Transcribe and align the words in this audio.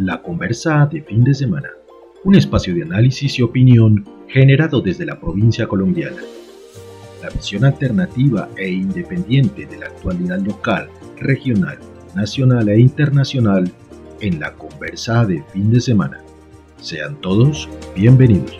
La 0.00 0.22
Conversa 0.22 0.88
de 0.90 1.02
fin 1.02 1.22
de 1.22 1.34
semana, 1.34 1.68
un 2.24 2.34
espacio 2.34 2.74
de 2.74 2.84
análisis 2.84 3.38
y 3.38 3.42
opinión 3.42 4.02
generado 4.28 4.80
desde 4.80 5.04
la 5.04 5.20
provincia 5.20 5.66
colombiana. 5.66 6.22
La 7.22 7.28
visión 7.28 7.66
alternativa 7.66 8.48
e 8.56 8.70
independiente 8.70 9.66
de 9.66 9.76
la 9.76 9.88
actualidad 9.88 10.38
local, 10.38 10.88
regional, 11.18 11.78
nacional 12.14 12.70
e 12.70 12.80
internacional 12.80 13.70
en 14.22 14.40
la 14.40 14.54
Conversa 14.54 15.26
de 15.26 15.42
fin 15.52 15.70
de 15.70 15.82
semana. 15.82 16.22
Sean 16.78 17.20
todos 17.20 17.68
bienvenidos. 17.94 18.58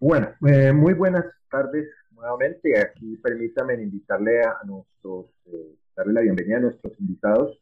Bueno, 0.00 0.30
eh, 0.44 0.72
muy 0.72 0.94
buenas 0.94 1.24
tardes 1.48 1.86
nuevamente. 2.22 2.78
Aquí 2.78 3.16
permítame 3.16 3.74
invitarle 3.74 4.42
a 4.42 4.60
nuestros, 4.64 5.26
eh, 5.46 5.74
darle 5.96 6.12
la 6.14 6.20
bienvenida 6.22 6.58
a 6.58 6.60
nuestros 6.60 6.98
invitados, 7.00 7.58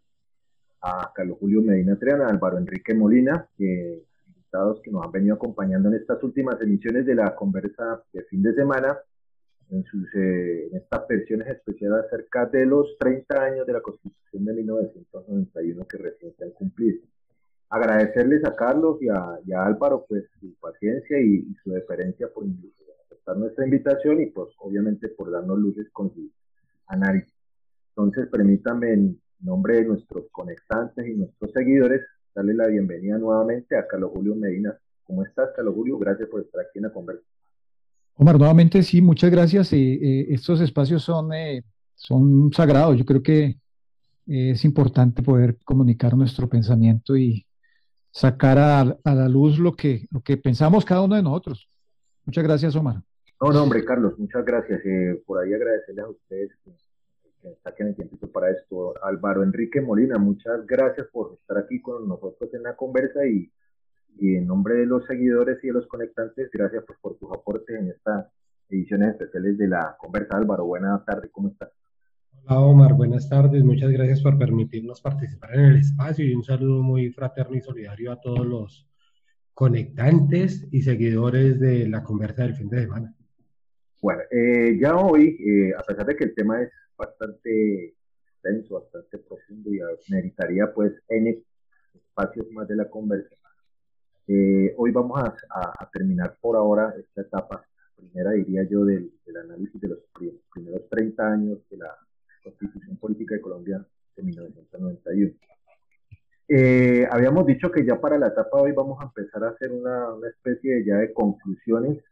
a 0.82 1.10
Carlos 1.14 1.38
Julio 1.40 1.62
Medina 1.62 1.98
Triana, 1.98 2.26
a 2.26 2.30
Álvaro 2.30 2.58
Enrique 2.58 2.94
Molina, 2.94 3.48
invitados 3.58 4.80
que 4.82 4.90
nos 4.90 5.04
han 5.04 5.12
venido 5.12 5.34
acompañando 5.34 5.88
en 5.88 5.96
estas 5.96 6.22
últimas 6.22 6.60
emisiones 6.60 7.06
de 7.06 7.14
la 7.14 7.34
conversa 7.34 8.02
de 8.12 8.22
fin 8.24 8.42
de 8.42 8.54
semana, 8.54 8.98
en, 9.70 9.84
sus, 9.84 10.06
eh, 10.14 10.68
en 10.70 10.76
estas 10.76 11.06
versiones 11.08 11.48
especiales 11.48 12.04
acerca 12.06 12.46
de 12.46 12.66
los 12.66 12.98
30 12.98 13.42
años 13.42 13.66
de 13.66 13.72
la 13.72 13.80
Constitución 13.80 14.44
de 14.44 14.52
1991 14.54 15.86
que 15.86 15.96
recién 15.96 16.34
se 16.36 16.44
han 16.44 16.50
cumplido 16.50 17.00
agradecerles 17.70 18.44
a 18.44 18.54
Carlos 18.54 18.98
y 19.00 19.08
a, 19.08 19.64
Álvaro 19.64 20.04
pues 20.08 20.24
su 20.40 20.52
paciencia 20.60 21.20
y, 21.20 21.54
su 21.62 21.70
deferencia 21.70 22.28
por 22.28 22.44
nuestra 23.36 23.64
invitación 23.64 24.20
y 24.20 24.26
pues 24.26 24.48
obviamente 24.58 25.08
por 25.08 25.30
darnos 25.30 25.58
luces 25.58 25.88
con 25.92 26.12
su 26.12 26.30
análisis. 26.86 27.32
Entonces 27.90 28.28
permítanme 28.28 28.92
en 28.92 29.20
nombre 29.40 29.76
de 29.76 29.84
nuestros 29.84 30.24
conectantes 30.32 31.06
y 31.06 31.14
nuestros 31.14 31.52
seguidores 31.52 32.02
darle 32.34 32.54
la 32.54 32.66
bienvenida 32.66 33.18
nuevamente 33.18 33.76
a 33.76 33.86
Carlos 33.86 34.10
Julio 34.14 34.34
Medina. 34.34 34.76
¿Cómo 35.04 35.24
estás, 35.24 35.50
Carlos 35.54 35.74
Julio? 35.74 35.98
Gracias 35.98 36.28
por 36.28 36.40
estar 36.40 36.60
aquí 36.60 36.78
en 36.78 36.84
la 36.84 36.92
conversación. 36.92 37.30
Omar, 38.14 38.38
nuevamente 38.38 38.82
sí, 38.82 39.00
muchas 39.00 39.30
gracias. 39.30 39.72
Eh, 39.72 40.26
estos 40.32 40.60
espacios 40.60 41.02
son, 41.02 41.32
eh, 41.32 41.62
son 41.94 42.52
sagrados. 42.52 42.98
Yo 42.98 43.04
creo 43.04 43.22
que 43.22 43.56
es 44.26 44.64
importante 44.64 45.22
poder 45.22 45.58
comunicar 45.64 46.16
nuestro 46.16 46.48
pensamiento 46.48 47.16
y, 47.16 47.44
sacar 48.10 48.58
a, 48.58 48.98
la 49.04 49.28
luz 49.28 49.58
lo 49.58 49.72
que, 49.72 50.06
lo 50.10 50.20
que 50.20 50.36
pensamos 50.36 50.84
cada 50.84 51.02
uno 51.02 51.16
de 51.16 51.22
nosotros. 51.22 51.68
Muchas 52.24 52.44
gracias, 52.44 52.76
Omar. 52.76 53.02
No, 53.40 53.50
no, 53.52 53.62
hombre, 53.62 53.86
Carlos, 53.86 54.18
muchas 54.18 54.44
gracias. 54.44 54.84
Eh, 54.84 55.22
por 55.26 55.42
ahí 55.42 55.54
agradecerles 55.54 56.04
a 56.04 56.10
ustedes 56.10 56.50
que, 56.62 56.72
saquen 57.62 57.88
el 57.88 57.96
tiempo 57.96 58.18
para 58.30 58.50
esto. 58.50 58.94
Álvaro 59.02 59.42
Enrique 59.42 59.80
Molina, 59.80 60.18
muchas 60.18 60.66
gracias 60.66 61.06
por 61.10 61.38
estar 61.40 61.56
aquí 61.56 61.80
con 61.80 62.06
nosotros 62.06 62.52
en 62.52 62.64
la 62.64 62.76
conversa 62.76 63.26
y, 63.26 63.50
en 64.20 64.46
nombre 64.46 64.74
de 64.74 64.84
los 64.84 65.06
seguidores 65.06 65.58
y 65.64 65.68
de 65.68 65.72
los 65.72 65.86
conectantes, 65.86 66.50
gracias 66.52 66.84
pues, 66.86 66.98
por 67.00 67.16
tus 67.16 67.32
aportes 67.32 67.80
en 67.80 67.88
estas 67.88 68.26
ediciones 68.68 69.14
especiales 69.14 69.56
de 69.56 69.68
la 69.68 69.96
conversa. 69.98 70.36
Álvaro, 70.36 70.66
buena 70.66 71.02
tarde, 71.06 71.30
¿cómo 71.32 71.48
estás? 71.48 71.70
Hola 72.44 72.60
Omar, 72.60 72.92
buenas 72.92 73.30
tardes. 73.30 73.64
Muchas 73.64 73.90
gracias 73.90 74.20
por 74.20 74.36
permitirnos 74.36 75.00
participar 75.00 75.54
en 75.54 75.64
el 75.64 75.76
espacio 75.76 76.26
y 76.26 76.34
un 76.34 76.44
saludo 76.44 76.82
muy 76.82 77.10
fraterno 77.10 77.56
y 77.56 77.62
solidario 77.62 78.12
a 78.12 78.20
todos 78.20 78.44
los 78.44 78.86
conectantes 79.54 80.68
y 80.70 80.82
seguidores 80.82 81.58
de 81.58 81.88
la 81.88 82.04
conversa 82.04 82.42
del 82.42 82.54
fin 82.54 82.68
de 82.68 82.82
semana. 82.82 83.14
Bueno, 84.00 84.22
eh, 84.30 84.78
ya 84.80 84.96
hoy, 84.96 85.36
eh, 85.40 85.74
a 85.76 85.82
pesar 85.82 86.06
de 86.06 86.16
que 86.16 86.24
el 86.24 86.34
tema 86.34 86.62
es 86.62 86.70
bastante 86.96 87.94
extenso, 88.32 88.80
bastante 88.80 89.18
profundo 89.18 89.72
y 89.74 89.80
meritaría 90.08 90.72
pues 90.72 90.92
N 91.08 91.38
espacios 91.94 92.50
más 92.52 92.66
de 92.66 92.76
la 92.76 92.88
conversa, 92.88 93.36
eh, 94.26 94.74
hoy 94.78 94.90
vamos 94.90 95.20
a, 95.22 95.90
terminar 95.92 96.36
por 96.40 96.56
ahora 96.56 96.94
esta 96.98 97.22
etapa 97.22 97.66
primera, 97.96 98.30
diría 98.30 98.62
yo, 98.62 98.84
del, 98.84 99.12
del 99.26 99.36
análisis 99.36 99.80
de 99.80 99.88
los 99.88 99.98
primeros 100.52 100.88
30 100.88 101.32
años 101.32 101.58
de 101.68 101.76
la 101.76 101.94
Constitución 102.42 102.96
Política 102.96 103.34
de 103.34 103.40
Colombia 103.40 103.84
de 104.16 104.22
1991. 104.22 105.34
Eh, 106.48 107.06
habíamos 107.10 107.46
dicho 107.46 107.70
que 107.70 107.84
ya 107.84 108.00
para 108.00 108.18
la 108.18 108.28
etapa 108.28 108.58
de 108.58 108.62
hoy 108.64 108.72
vamos 108.72 108.98
a 109.00 109.04
empezar 109.04 109.44
a 109.44 109.50
hacer 109.50 109.70
una, 109.70 110.14
una 110.14 110.28
especie 110.28 110.76
de 110.76 110.84
ya 110.84 110.96
de 110.96 111.12
conclusiones, 111.12 112.02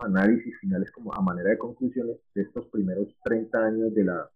análisis 0.00 0.58
finales 0.58 0.90
como 0.90 1.14
a 1.14 1.20
manera 1.20 1.50
de 1.50 1.58
conclusiones 1.58 2.16
de 2.34 2.42
estos 2.42 2.66
primeros 2.68 3.08
30 3.24 3.58
años 3.58 3.94
de 3.94 4.04
la, 4.04 4.30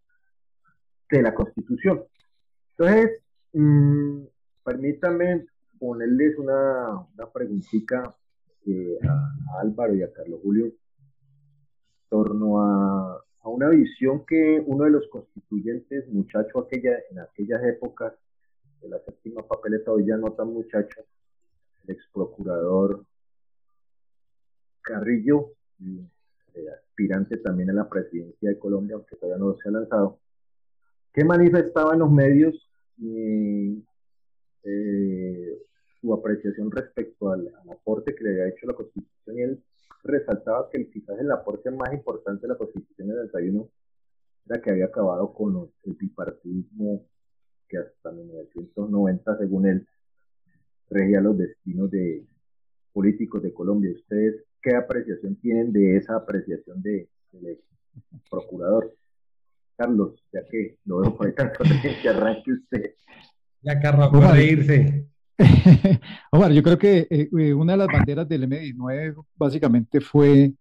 de 1.11 1.23
la 1.23 1.35
Constitución. 1.35 2.05
Entonces, 2.77 3.23
mmm, 3.53 4.23
permítanme 4.65 5.47
ponerles 5.79 6.39
una, 6.39 7.07
una 7.15 7.31
preguntita 7.33 8.15
eh, 8.67 8.99
a, 9.09 9.61
Álvaro 9.61 9.95
y 9.95 10.03
a 10.03 10.13
Carlos 10.13 10.41
Julio 10.43 10.73
torno 12.09 12.61
a 12.63 13.25
a 13.45 13.49
una 13.49 13.69
visión 13.69 14.25
que 14.25 14.63
uno 14.67 14.85
de 14.85 14.91
los 14.91 15.07
constituyentes, 15.09 16.09
muchacho 16.09 16.61
aquella, 16.61 16.97
en 17.11 17.19
aquellas 17.21 17.63
épocas 17.63 18.15
de 18.81 18.89
la 18.89 18.99
séptima 19.01 19.47
papeleta, 19.47 19.93
hoy 19.93 20.07
ya 20.07 20.17
no 20.17 20.33
tan 20.33 20.49
muchacho, 20.49 21.03
el 21.85 21.95
ex 21.95 22.03
procurador 22.13 23.05
Carrillo, 24.85 25.53
eh, 25.81 26.69
aspirante 26.73 27.39
también 27.39 27.71
a 27.71 27.73
la 27.73 27.89
presidencia 27.89 28.49
de 28.49 28.59
Colombia, 28.59 28.95
aunque 28.95 29.17
todavía 29.17 29.45
no 29.45 29.57
se 29.57 29.69
ha 29.69 29.73
lanzado, 29.73 30.21
que 31.13 31.25
manifestaba 31.25 31.95
en 31.95 32.01
los 32.01 32.11
medios 32.11 32.55
eh, 33.03 33.83
su 36.01 36.15
apreciación 36.15 36.71
respecto 36.71 37.31
al, 37.31 37.49
al, 37.63 37.71
aporte 37.71 38.15
que 38.15 38.25
le 38.25 38.31
había 38.31 38.49
hecho 38.49 38.67
la 38.67 38.75
Constitución 38.75 39.39
y 39.39 39.43
él 39.43 39.65
resaltaba 40.05 40.69
que 40.71 40.89
quizás 40.91 41.19
el 41.19 41.31
aporte 41.33 41.71
más 41.71 41.93
importante 41.93 42.43
de 42.43 42.53
la 42.53 42.59
Constitución 42.59 43.09
del 43.09 43.17
91 43.17 43.69
era 44.47 44.61
que 44.61 44.71
había 44.71 44.87
acabado 44.87 45.33
con 45.33 45.71
el 45.85 45.95
bipartidismo 45.95 47.07
que 47.69 47.79
hasta 47.79 48.13
1990, 48.13 49.39
según 49.39 49.67
él, 49.67 49.89
regía 50.91 51.21
los 51.21 51.39
destinos 51.39 51.91
de 51.91 52.27
políticos 52.93 53.43
de 53.43 53.53
Colombia. 53.53 53.93
¿Ustedes 53.93 54.45
qué 54.65 54.75
apreciación 54.75 55.37
tienen 55.37 55.73
de 55.73 55.99
esa 55.99 56.17
apreciación 56.17 56.83
de, 56.83 57.09
del 57.33 57.59
procurador? 58.31 58.97
Carlos, 59.77 60.13
ya 60.33 60.41
que 60.51 60.79
lo 60.87 61.01
veo 61.01 61.15
por 61.15 61.27
ahí 61.27 61.35
tan 61.37 61.53
que 61.53 62.09
arranque 62.09 62.53
usted. 62.53 62.95
Ya 63.63 63.79
Carlos, 63.81 64.11
puede 64.11 64.45
irse. 64.45 65.07
Omar, 66.33 66.53
yo 66.53 66.63
creo 66.63 66.79
que 66.79 67.07
eh, 67.11 67.55
una 67.55 67.73
de 67.73 67.79
las 67.79 67.89
banderas 67.89 68.29
del 68.29 68.49
M19 68.49 69.25
básicamente 69.37 70.01
fue 70.01 70.53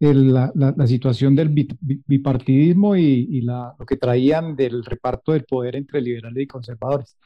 la, 0.00 0.52
situación 0.86 1.34
del 1.34 1.50
bipartidismo 1.50 2.96
y, 2.96 3.42
lo 3.42 3.76
que 3.86 3.96
traían 3.96 4.56
del 4.56 4.84
reparto 4.84 5.32
del 5.32 5.44
poder 5.44 5.76
entre 5.76 6.00
liberales 6.00 6.42
y 6.42 6.46
conservadores. 6.46 7.16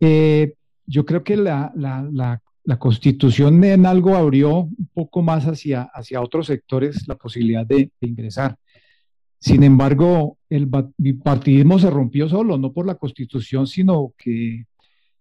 Eh, 0.00 0.54
yo 0.86 1.04
creo 1.04 1.24
que 1.24 1.36
la, 1.36 1.72
constitución 2.78 3.62
en 3.62 3.86
algo 3.86 4.16
abrió 4.16 4.62
un 4.64 4.90
poco 4.92 5.22
más 5.22 5.44
hacia, 5.46 5.82
hacia 5.94 6.20
otros 6.20 6.48
sectores 6.48 7.06
la 7.06 7.14
posibilidad 7.14 7.64
de 7.64 7.92
ingresar. 8.00 8.58
Sin 9.38 9.62
embargo, 9.62 10.38
el 10.50 10.68
bipartidismo 10.96 11.78
se 11.78 11.90
rompió 11.90 12.28
solo, 12.28 12.58
no 12.58 12.72
por 12.72 12.86
la 12.86 12.96
constitución, 12.96 13.68
sino 13.68 14.12
que 14.18 14.64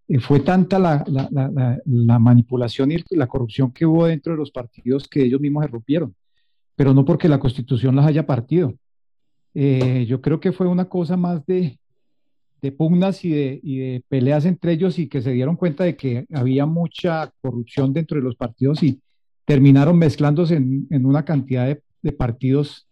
eh, 0.08 0.20
fue 0.20 0.40
tanta 0.40 0.80
la, 0.80 1.04
la, 1.86 2.20
manipulación 2.20 2.92
y 2.92 2.98
la 3.12 3.28
corrupción 3.28 3.72
que 3.72 3.86
hubo 3.86 4.08
dentro 4.08 4.34
de 4.34 4.40
los 4.40 4.52
partidos 4.52 5.08
que 5.08 5.24
ellos 5.24 5.42
mismos 5.42 5.66
se 5.66 5.72
rompieron, 5.72 6.16
pero 6.76 6.94
no 6.94 7.06
porque 7.06 7.30
la 7.30 7.40
constitución 7.40 7.96
las 7.96 8.08
haya 8.08 8.26
partido. 8.26 8.74
Eh, 9.54 10.06
yo 10.08 10.22
creo 10.22 10.40
que 10.40 10.52
fue 10.52 10.68
una 10.68 10.86
cosa 10.86 11.18
más 11.18 11.46
de, 11.46 11.80
de 12.66 12.72
pugnas 12.72 13.24
y 13.24 13.30
de, 13.30 13.60
y 13.64 13.78
de, 13.78 14.04
peleas 14.08 14.46
entre 14.46 14.74
ellos 14.74 15.00
y 15.00 15.08
que 15.08 15.22
se 15.22 15.32
dieron 15.32 15.56
cuenta 15.56 15.84
de 15.84 15.96
que 15.96 16.26
había 16.34 16.66
mucha 16.66 17.32
corrupción 17.42 17.94
dentro 17.94 18.18
de 18.18 18.24
los 18.24 18.36
partidos 18.36 18.84
y 18.84 19.00
terminaron 19.46 19.98
mezclándose 19.98 20.56
en, 20.56 20.88
en 20.90 21.06
una 21.06 21.24
cantidad 21.24 21.68
de, 21.68 21.82
de 22.02 22.12
partidos 22.12 22.88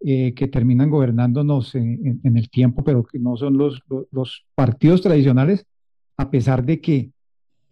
eh, 0.00 0.34
que 0.34 0.48
terminan 0.48 0.90
gobernándonos 0.90 1.74
en, 1.74 2.20
el 2.22 2.50
tiempo, 2.50 2.84
pero 2.84 3.04
que 3.04 3.18
no 3.18 3.36
son 3.36 3.56
los, 3.56 3.82
los, 4.12 4.44
partidos 4.54 5.00
tradicionales 5.00 5.66
a 6.16 6.30
pesar 6.30 6.64
de 6.64 6.80
que 6.80 7.10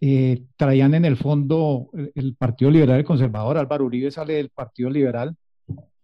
eh, 0.01 0.43
traían 0.57 0.95
en 0.95 1.05
el 1.05 1.15
fondo 1.15 1.91
el, 2.15 2.35
Partido 2.35 2.71
Liberal 2.71 2.99
y 2.99 3.03
Conservador, 3.03 3.57
Álvaro 3.57 3.85
Uribe 3.85 4.11
sale 4.11 4.33
del 4.33 4.49
Partido 4.49 4.89
Liberal 4.89 5.35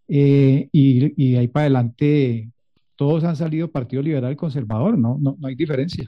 eh, 0.07 0.69
y, 0.71 1.35
ahí 1.35 1.47
para 1.47 1.63
adelante 1.65 2.49
todos 2.99 3.23
han 3.23 3.37
salido 3.37 3.71
Partido 3.71 4.01
Liberal 4.01 4.35
Conservador, 4.35 4.97
no, 4.97 5.17
no, 5.17 5.37
hay 5.47 5.55
diferencia. 5.55 6.05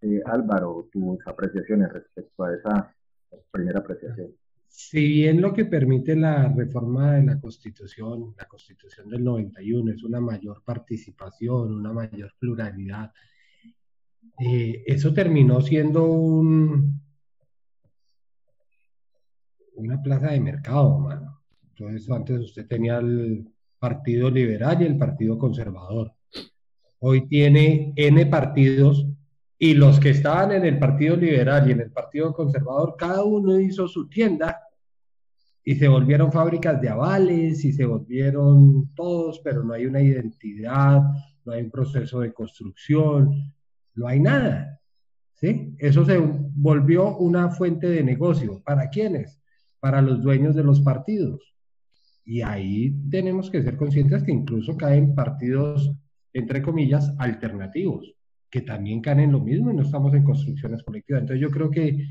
Eh, 0.00 0.22
Álvaro, 0.24 0.88
tus 0.92 1.18
apreciaciones 1.26 1.92
respecto 1.92 2.44
a 2.44 2.54
esa 2.54 2.94
Primera 3.50 3.80
apreciación. 3.80 4.30
Si 4.68 5.04
bien 5.04 5.40
lo 5.40 5.52
que 5.52 5.64
permite 5.64 6.14
la 6.14 6.48
reforma 6.48 7.14
de 7.14 7.24
la 7.24 7.40
Constitución, 7.40 8.36
la 8.38 8.46
Constitución 8.46 9.08
del 9.08 9.24
91, 9.24 9.90
es 9.90 10.04
una 10.04 10.20
mayor 10.20 10.62
participación, 10.64 11.74
una 11.74 11.92
mayor 11.92 12.32
pluralidad, 12.38 13.12
eh, 14.38 14.84
eso 14.86 15.12
terminó 15.12 15.60
siendo 15.60 16.04
un, 16.04 17.07
una 19.78 20.02
plaza 20.02 20.32
de 20.32 20.40
mercado, 20.40 20.98
mano. 20.98 21.40
Entonces, 21.70 22.10
antes 22.10 22.40
usted 22.40 22.66
tenía 22.66 22.98
el 22.98 23.48
Partido 23.78 24.30
Liberal 24.30 24.82
y 24.82 24.86
el 24.86 24.98
Partido 24.98 25.38
Conservador. 25.38 26.12
Hoy 26.98 27.28
tiene 27.28 27.92
N 27.94 28.26
partidos 28.26 29.06
y 29.56 29.74
los 29.74 30.00
que 30.00 30.10
estaban 30.10 30.52
en 30.52 30.64
el 30.64 30.78
Partido 30.78 31.16
Liberal 31.16 31.68
y 31.68 31.72
en 31.72 31.80
el 31.80 31.92
Partido 31.92 32.32
Conservador, 32.32 32.96
cada 32.98 33.22
uno 33.22 33.58
hizo 33.58 33.86
su 33.86 34.08
tienda 34.08 34.60
y 35.64 35.76
se 35.76 35.86
volvieron 35.86 36.32
fábricas 36.32 36.80
de 36.80 36.88
avales 36.88 37.64
y 37.64 37.72
se 37.72 37.84
volvieron 37.84 38.92
todos, 38.94 39.40
pero 39.44 39.62
no 39.62 39.74
hay 39.74 39.86
una 39.86 40.00
identidad, 40.00 41.02
no 41.44 41.52
hay 41.52 41.62
un 41.62 41.70
proceso 41.70 42.20
de 42.20 42.32
construcción, 42.32 43.52
no 43.94 44.08
hay 44.08 44.18
nada. 44.18 44.80
¿sí? 45.34 45.74
Eso 45.78 46.04
se 46.04 46.18
volvió 46.18 47.16
una 47.18 47.50
fuente 47.50 47.88
de 47.88 48.02
negocio. 48.02 48.60
¿Para 48.64 48.88
quiénes? 48.88 49.37
Para 49.80 50.02
los 50.02 50.22
dueños 50.22 50.54
de 50.54 50.64
los 50.64 50.80
partidos. 50.80 51.54
Y 52.24 52.42
ahí 52.42 52.94
tenemos 53.10 53.50
que 53.50 53.62
ser 53.62 53.76
conscientes 53.76 54.22
que 54.22 54.32
incluso 54.32 54.76
caen 54.76 55.14
partidos 55.14 55.92
entre 56.32 56.62
comillas, 56.62 57.14
alternativos, 57.18 58.14
que 58.50 58.62
también 58.62 59.00
caen 59.00 59.20
en 59.20 59.32
lo 59.32 59.40
mismo 59.40 59.70
y 59.70 59.74
no 59.74 59.82
estamos 59.82 60.14
en 60.14 60.24
construcciones 60.24 60.82
colectivas. 60.82 61.22
Entonces 61.22 61.42
yo 61.42 61.50
creo 61.50 61.70
que, 61.70 62.06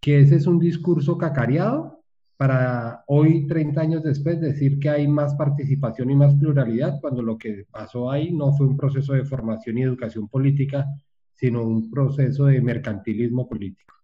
que 0.00 0.20
ese 0.20 0.36
es 0.36 0.46
un 0.46 0.58
discurso 0.58 1.16
cacareado 1.16 2.02
para 2.36 3.04
hoy, 3.06 3.46
30 3.46 3.80
años 3.80 4.02
después, 4.02 4.40
decir 4.40 4.78
que 4.80 4.90
hay 4.90 5.06
más 5.06 5.34
participación 5.34 6.10
y 6.10 6.16
más 6.16 6.34
pluralidad, 6.34 7.00
cuando 7.00 7.22
lo 7.22 7.38
que 7.38 7.64
pasó 7.70 8.10
ahí 8.10 8.32
no 8.32 8.52
fue 8.52 8.66
un 8.66 8.76
proceso 8.76 9.12
de 9.12 9.24
formación 9.24 9.78
y 9.78 9.82
educación 9.82 10.28
política, 10.28 10.84
sino 11.32 11.62
un 11.62 11.90
proceso 11.90 12.46
de 12.46 12.60
mercantilismo 12.60 13.48
político. 13.48 13.94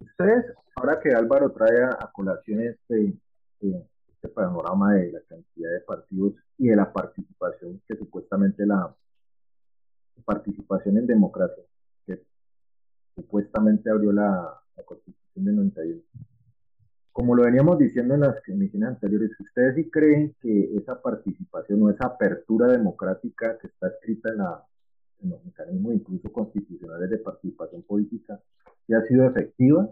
Ustedes, 0.00 0.44
ahora 0.76 1.00
que 1.00 1.12
Álvaro 1.14 1.50
trae 1.50 1.84
a 1.84 2.10
colación 2.12 2.60
este, 2.60 3.14
este 3.60 3.86
este 4.16 4.28
panorama 4.28 4.94
de 4.94 5.12
la 5.12 5.20
cantidad 5.28 5.70
de 5.70 5.80
partidos 5.80 6.34
y 6.58 6.68
de 6.68 6.76
la 6.76 6.92
participación 6.92 7.80
que 7.86 7.96
supuestamente 7.96 8.66
la 8.66 8.94
participación 10.24 10.98
en 10.98 11.06
democracia 11.06 11.62
que 12.06 12.22
supuestamente 13.14 13.90
abrió 13.90 14.12
la, 14.12 14.60
Constitución 14.84 15.44
de 15.46 15.52
91. 15.52 16.02
Como 17.10 17.34
lo 17.34 17.44
veníamos 17.44 17.78
diciendo 17.78 18.14
en 18.14 18.20
las 18.20 18.46
emisiones 18.46 18.90
anteriores, 18.90 19.30
¿ustedes 19.40 19.74
sí 19.74 19.90
creen 19.90 20.36
que 20.38 20.76
esa 20.76 21.00
participación 21.00 21.82
o 21.82 21.90
esa 21.90 22.08
apertura 22.08 22.68
democrática 22.68 23.56
que 23.58 23.68
está 23.68 23.88
escrita 23.88 24.28
en, 24.28 24.36
la, 24.36 24.62
en 25.20 25.30
los 25.30 25.42
mecanismos 25.46 25.94
incluso 25.94 26.30
constitucionales 26.30 27.08
de 27.08 27.18
participación 27.18 27.82
política, 27.84 28.38
ya 28.86 28.98
ha 28.98 29.02
sido 29.06 29.24
efectiva 29.24 29.88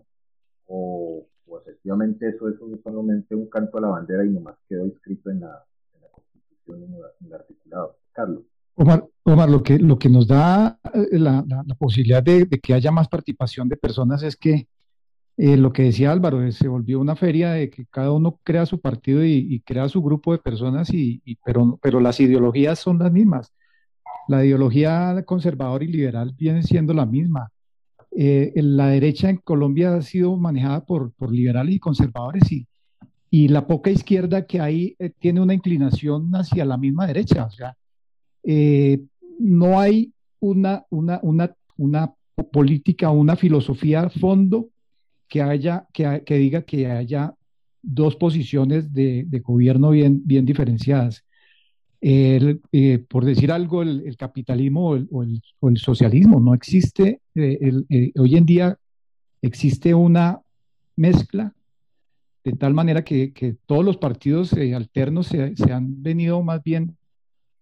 o 0.66 1.26
o 1.46 1.58
efectivamente 1.58 2.28
eso 2.28 2.48
es 2.48 2.56
solamente 2.82 3.34
un 3.34 3.48
canto 3.48 3.78
a 3.78 3.80
la 3.82 3.88
bandera 3.88 4.24
y 4.24 4.30
nomás 4.30 4.56
quedó 4.68 4.86
escrito 4.86 5.30
en 5.30 5.40
la, 5.40 5.62
Constitución, 6.10 6.84
en, 6.84 7.26
el 7.26 7.34
articulado. 7.34 7.96
Carlos. 8.12 8.42
Omar, 8.76 9.04
Omar, 9.24 9.48
lo, 9.50 9.62
que, 9.62 9.78
lo 9.78 9.98
que 9.98 10.08
nos 10.08 10.26
da 10.26 10.78
eh, 10.94 11.18
la, 11.18 11.44
posibilidad 11.78 12.22
de, 12.22 12.48
que 12.48 12.74
haya 12.74 12.90
más 12.90 13.08
participación 13.08 13.68
de 13.68 13.76
personas 13.76 14.22
es 14.22 14.36
que 14.36 14.68
eh, 15.36 15.56
lo 15.56 15.72
que 15.72 15.84
decía 15.84 16.12
Álvaro, 16.12 16.42
eh, 16.42 16.52
se 16.52 16.68
volvió 16.68 17.00
una 17.00 17.16
feria 17.16 17.52
de 17.52 17.70
que 17.70 17.86
cada 17.86 18.12
uno 18.12 18.40
crea 18.42 18.66
su 18.66 18.80
partido 18.80 19.24
y, 19.24 19.60
crea 19.66 19.88
su 19.88 20.02
grupo 20.02 20.32
de 20.32 20.38
personas, 20.38 20.92
y, 20.92 21.22
pero, 21.44 21.78
pero 21.82 22.00
las 22.00 22.20
ideologías 22.20 22.78
son 22.78 22.98
las 22.98 23.12
mismas. 23.12 23.52
La 24.28 24.44
ideología 24.44 25.22
conservadora 25.26 25.84
y 25.84 25.88
liberal 25.88 26.34
viene 26.36 26.62
siendo 26.62 26.94
la 26.94 27.04
misma. 27.04 27.52
Eh, 28.16 28.52
la 28.54 28.88
derecha 28.88 29.28
en 29.28 29.38
Colombia 29.38 29.94
ha 29.94 30.02
sido 30.02 30.36
manejada 30.36 30.84
por, 30.84 31.12
por 31.12 31.32
liberales 31.32 31.74
y 31.74 31.78
conservadores 31.80 32.50
y, 32.52 32.66
y 33.28 33.48
la 33.48 33.66
poca 33.66 33.90
izquierda 33.90 34.46
que 34.46 34.60
hay 34.60 34.94
eh, 35.00 35.10
tiene 35.18 35.40
una 35.40 35.54
inclinación 35.54 36.30
hacia 36.34 36.64
la 36.64 36.76
misma 36.76 37.06
derecha. 37.08 37.44
O 37.46 37.50
sea, 37.50 37.76
eh, 38.44 39.00
no 39.40 39.80
hay 39.80 40.12
una, 40.38 40.84
una, 40.90 41.18
una, 41.22 41.54
una 41.76 42.12
política, 42.52 43.10
una 43.10 43.34
filosofía 43.34 44.02
a 44.02 44.10
fondo 44.10 44.68
que, 45.28 45.42
haya, 45.42 45.86
que, 45.92 46.22
que 46.24 46.36
diga 46.36 46.62
que 46.62 46.86
haya 46.86 47.34
dos 47.82 48.14
posiciones 48.14 48.92
de, 48.92 49.24
de 49.26 49.40
gobierno 49.40 49.90
bien, 49.90 50.22
bien 50.24 50.44
diferenciadas. 50.44 51.23
Eh, 52.06 52.98
por 53.08 53.24
decir 53.24 53.50
algo, 53.50 53.80
el, 53.80 54.14
capitalismo 54.18 54.90
o 54.90 55.22
el, 55.22 55.78
socialismo. 55.78 56.38
No 56.38 56.52
existe, 56.52 57.22
eh, 57.34 57.72
eh, 57.88 58.12
hoy 58.18 58.36
en 58.36 58.44
día 58.44 58.78
existe 59.40 59.94
una 59.94 60.42
mezcla 60.96 61.54
de 62.44 62.52
tal 62.52 62.74
manera 62.74 63.02
que, 63.02 63.56
todos 63.64 63.82
los 63.82 63.96
partidos 63.96 64.52
alternos 64.52 65.28
se, 65.28 65.54
han 65.72 66.02
venido 66.02 66.42
más 66.42 66.62
bien 66.62 66.94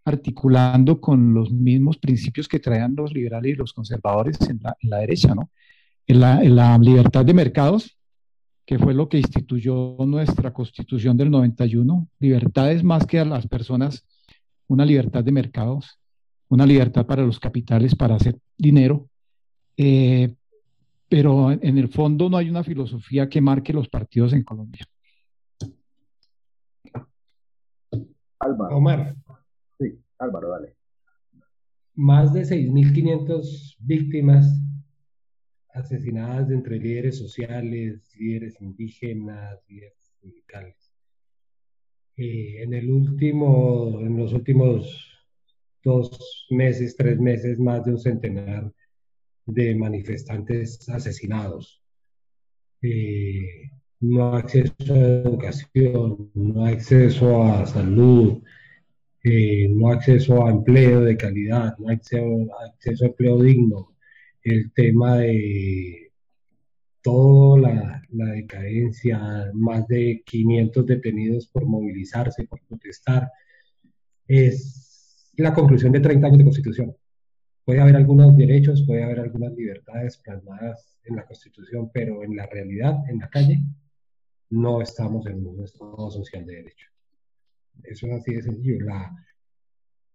articulando 0.04 1.00
con 1.00 1.34
los 1.34 1.52
mismos 1.52 1.98
principios 1.98 2.48
que 2.48 2.58
traían 2.58 2.96
los 2.96 3.14
liberales 3.14 3.52
y 3.52 3.54
los 3.54 3.72
conservadores 3.72 4.40
en 4.50 4.60
la, 4.80 4.98
derecha, 4.98 5.36
¿no? 5.36 5.50
En 6.08 6.18
la, 6.18 6.42
en 6.42 6.56
la, 6.56 6.76
libertad 6.78 7.24
de 7.24 7.32
mercados, 7.32 7.96
que 8.66 8.76
fue 8.80 8.92
lo 8.92 9.08
que 9.08 9.18
instituyó 9.18 9.96
nuestra 10.00 10.52
constitución 10.52 11.16
del 11.16 11.30
91, 11.30 12.08
libertades 12.18 12.82
más 12.82 13.06
que 13.06 13.20
a 13.20 13.24
las 13.24 13.46
personas 13.46 14.04
una 14.72 14.86
libertad 14.86 15.22
de 15.22 15.32
mercados, 15.32 15.98
una 16.48 16.64
libertad 16.64 17.04
para 17.04 17.22
los 17.22 17.38
capitales 17.38 17.94
para 17.94 18.14
hacer 18.14 18.38
dinero, 18.56 19.08
eh, 19.76 20.34
pero 21.08 21.52
en 21.52 21.76
el 21.76 21.88
fondo 21.88 22.30
no 22.30 22.38
hay 22.38 22.48
una 22.48 22.64
filosofía 22.64 23.28
que 23.28 23.42
marque 23.42 23.74
los 23.74 23.88
partidos 23.88 24.32
en 24.32 24.44
Colombia. 24.44 24.86
Álvaro. 28.38 28.76
Omar. 28.76 29.14
Sí, 29.78 29.98
Álvaro, 30.18 30.48
dale. 30.48 30.76
Más 31.94 32.32
de 32.32 32.42
6.500 32.42 33.76
víctimas 33.80 34.46
asesinadas 35.74 36.50
entre 36.50 36.78
líderes 36.78 37.18
sociales, 37.18 38.10
líderes 38.18 38.60
indígenas, 38.62 39.62
líderes 39.68 40.14
sindicales. 40.18 40.91
En 42.16 42.74
el 42.74 42.90
último, 42.90 44.00
en 44.00 44.16
los 44.16 44.32
últimos 44.32 45.08
dos 45.82 46.46
meses, 46.50 46.96
tres 46.96 47.18
meses, 47.18 47.58
más 47.58 47.84
de 47.84 47.92
un 47.92 47.98
centenar 47.98 48.72
de 49.46 49.74
manifestantes 49.74 50.88
asesinados. 50.88 51.82
No 54.00 54.34
acceso 54.34 54.74
a 54.94 54.98
educación, 54.98 56.30
no 56.34 56.66
acceso 56.66 57.42
a 57.42 57.66
salud, 57.66 58.42
no 59.24 59.88
acceso 59.88 60.44
a 60.44 60.50
empleo 60.50 61.00
de 61.02 61.16
calidad, 61.16 61.76
no 61.78 61.88
acceso, 61.88 62.48
acceso 62.66 63.04
a 63.04 63.08
empleo 63.08 63.42
digno, 63.42 63.96
el 64.42 64.72
tema 64.72 65.18
de 65.18 66.12
toda 67.00 67.60
la, 67.60 68.01
la, 68.12 68.26
decadencia, 68.32 69.50
más 69.54 69.86
de 69.88 70.22
500 70.24 70.86
detenidos 70.86 71.46
por 71.48 71.64
movilizarse, 71.66 72.46
por 72.46 72.60
protestar, 72.66 73.30
es 74.26 75.32
la 75.36 75.54
conclusión 75.54 75.92
de 75.92 76.00
30 76.00 76.26
años 76.26 76.38
de 76.38 76.44
constitución. 76.44 76.96
Puede 77.64 77.80
haber 77.80 77.96
algunos 77.96 78.36
derechos, 78.36 78.84
puede 78.86 79.04
haber 79.04 79.20
algunas 79.20 79.52
libertades 79.54 80.18
plasmadas 80.18 80.98
en 81.04 81.16
la 81.16 81.24
constitución, 81.24 81.90
pero 81.92 82.22
en 82.24 82.36
la 82.36 82.46
realidad, 82.46 82.96
en 83.08 83.18
la 83.18 83.28
calle, 83.28 83.60
no 84.50 84.82
estamos 84.82 85.26
en 85.26 85.46
un 85.46 85.64
estado 85.64 86.10
social 86.10 86.44
de 86.44 86.56
derecho. 86.56 86.88
Eso 87.84 88.06
es 88.06 88.12
así 88.12 88.34
de 88.34 88.42
sencillo. 88.42 88.84
La, 88.84 89.14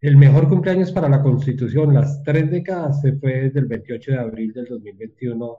el 0.01 0.17
mejor 0.17 0.47
cumpleaños 0.47 0.91
para 0.91 1.09
la 1.09 1.23
constitución, 1.23 1.93
las 1.93 2.21
tres 2.23 2.51
décadas, 2.51 3.01
se 3.01 3.13
fue 3.13 3.41
desde 3.41 3.59
el 3.59 3.65
28 3.65 4.11
de 4.11 4.17
abril 4.17 4.53
del 4.53 4.65
2021 4.65 5.57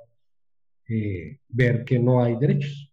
eh, 0.89 1.39
ver 1.49 1.85
que 1.85 1.99
no 1.99 2.23
hay 2.23 2.37
derechos. 2.37 2.93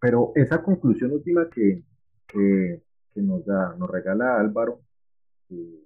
Pero 0.00 0.32
esa 0.34 0.62
conclusión 0.62 1.12
última 1.12 1.48
que, 1.50 1.82
nos, 3.16 3.44
da, 3.44 3.74
nos 3.76 3.90
regala 3.90 4.38
Álvaro, 4.38 4.82
eh, 5.50 5.84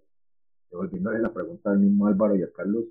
devolviéndole 0.71 1.19
la 1.19 1.33
pregunta 1.33 1.71
al 1.71 1.79
mismo 1.79 2.07
Álvaro 2.07 2.37
y 2.37 2.43
a 2.43 2.53
Carlos, 2.53 2.85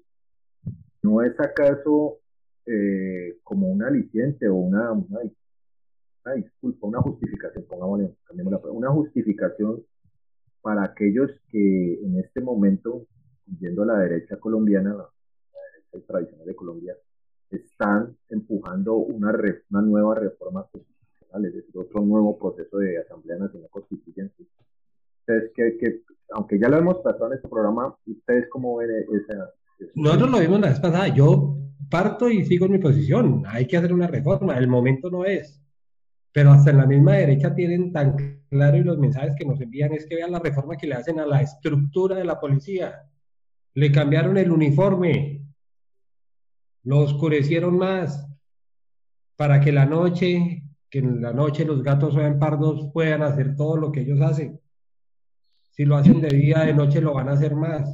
¿no 1.03 1.21
es 1.21 1.39
acaso 1.39 2.19
eh, 2.65 3.37
como 3.43 3.67
un 3.67 3.83
aliciente 3.83 4.47
o 4.47 4.55
una, 4.55 4.91
una, 4.91 5.19
disculpa, 6.35 6.87
una 6.87 7.01
justificación, 7.01 7.65
pongámosle, 7.65 8.15
una 8.71 8.89
justificación 8.89 9.83
para 10.61 10.83
aquellos 10.83 11.31
que 11.49 11.99
en 12.03 12.19
este 12.19 12.39
momento, 12.39 13.07
yendo 13.59 13.83
a 13.83 13.87
la 13.87 13.97
derecha 13.99 14.37
colombiana, 14.37 14.95
tradicional 16.07 16.45
de 16.45 16.55
Colombia, 16.55 16.95
están 17.49 18.15
empujando 18.29 18.95
una, 18.95 19.33
una 19.69 19.81
nueva 19.81 20.15
reforma 20.15 20.65
constitucional, 20.71 21.45
es 21.45 21.53
decir, 21.55 21.77
otro 21.77 22.01
nuevo 22.01 22.37
proceso 22.37 22.77
de 22.77 22.99
Asamblea 22.99 23.37
Nacional 23.37 23.69
Constituyente. 23.69 24.45
Ustedes, 25.19 25.51
que, 25.53 25.77
que 25.77 26.01
aunque 26.31 26.57
ya 26.57 26.69
lo 26.69 26.77
hemos 26.77 27.01
tratado 27.01 27.27
en 27.27 27.37
este 27.37 27.49
programa, 27.49 27.95
¿ustedes 28.05 28.47
cómo 28.49 28.77
ven 28.77 28.89
esa, 29.13 29.53
nosotros 29.95 30.31
lo 30.31 30.39
vimos 30.39 30.59
la 30.59 30.69
vez 30.69 30.79
pasada. 30.79 31.07
Yo 31.07 31.57
parto 31.89 32.29
y 32.29 32.45
sigo 32.45 32.65
en 32.65 32.73
mi 32.73 32.77
posición. 32.77 33.43
Hay 33.47 33.67
que 33.67 33.77
hacer 33.77 33.93
una 33.93 34.07
reforma. 34.07 34.57
El 34.57 34.67
momento 34.67 35.09
no 35.09 35.25
es. 35.25 35.61
Pero 36.31 36.51
hasta 36.51 36.71
en 36.71 36.77
la 36.77 36.85
misma 36.85 37.13
derecha 37.13 37.53
tienen 37.53 37.91
tan 37.91 38.15
claro 38.49 38.77
y 38.77 38.83
los 38.83 38.97
mensajes 38.97 39.35
que 39.37 39.45
nos 39.45 39.59
envían 39.59 39.93
es 39.93 40.05
que 40.05 40.15
vean 40.15 40.31
la 40.31 40.39
reforma 40.39 40.77
que 40.77 40.87
le 40.87 40.95
hacen 40.95 41.19
a 41.19 41.25
la 41.25 41.41
estructura 41.41 42.15
de 42.15 42.23
la 42.23 42.39
policía. 42.39 43.03
Le 43.73 43.91
cambiaron 43.91 44.37
el 44.37 44.51
uniforme. 44.51 45.41
Lo 46.83 46.99
oscurecieron 46.99 47.77
más 47.77 48.27
para 49.35 49.59
que 49.59 49.71
la 49.71 49.85
noche, 49.85 50.63
que 50.89 50.99
en 50.99 51.21
la 51.21 51.33
noche 51.33 51.65
los 51.65 51.83
gatos 51.83 52.13
sean 52.13 52.39
pardos, 52.39 52.89
puedan 52.93 53.23
hacer 53.23 53.55
todo 53.55 53.77
lo 53.77 53.91
que 53.91 54.01
ellos 54.01 54.21
hacen. 54.21 54.59
Si 55.71 55.85
lo 55.85 55.95
hacen 55.95 56.21
de 56.21 56.29
día, 56.29 56.59
de 56.59 56.73
noche 56.73 57.01
lo 57.01 57.13
van 57.13 57.29
a 57.29 57.33
hacer 57.33 57.55
más. 57.55 57.89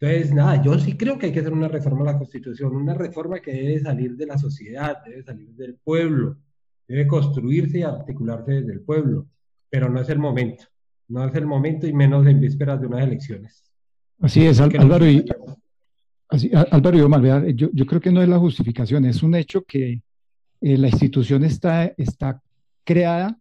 Entonces, 0.00 0.32
nada, 0.32 0.62
yo 0.62 0.78
sí 0.78 0.96
creo 0.96 1.18
que 1.18 1.26
hay 1.26 1.32
que 1.32 1.40
hacer 1.40 1.52
una 1.52 1.68
reforma 1.68 2.02
a 2.02 2.12
la 2.12 2.18
Constitución, 2.18 2.74
una 2.74 2.94
reforma 2.94 3.40
que 3.40 3.52
debe 3.52 3.80
salir 3.80 4.16
de 4.16 4.26
la 4.26 4.38
sociedad, 4.38 4.98
debe 5.04 5.22
salir 5.22 5.50
del 5.54 5.76
pueblo, 5.76 6.36
debe 6.86 7.06
construirse 7.06 7.80
y 7.80 7.82
articularse 7.82 8.52
desde 8.52 8.72
el 8.72 8.80
pueblo, 8.80 9.26
pero 9.68 9.88
no 9.90 10.00
es 10.00 10.08
el 10.08 10.18
momento, 10.18 10.64
no 11.08 11.24
es 11.24 11.34
el 11.34 11.46
momento 11.46 11.86
y 11.86 11.92
menos 11.92 12.26
en 12.26 12.40
vísperas 12.40 12.80
de 12.80 12.86
unas 12.86 13.02
elecciones. 13.02 13.64
Así 14.20 14.46
es, 14.46 14.60
Álvaro, 14.60 15.06
y, 15.06 15.24
así, 16.28 16.50
Álvaro 16.52 16.98
yo, 17.54 17.70
yo, 17.72 17.86
creo 17.86 18.00
que 18.00 18.12
no 18.12 18.22
es 18.22 18.28
la 18.28 18.38
justificación, 18.38 19.04
es 19.04 19.22
un 19.22 19.34
hecho 19.34 19.64
que 19.64 20.02
eh, 20.60 20.78
la 20.78 20.88
institución 20.88 21.44
está, 21.44 21.86
está 21.96 22.42
creada 22.84 23.38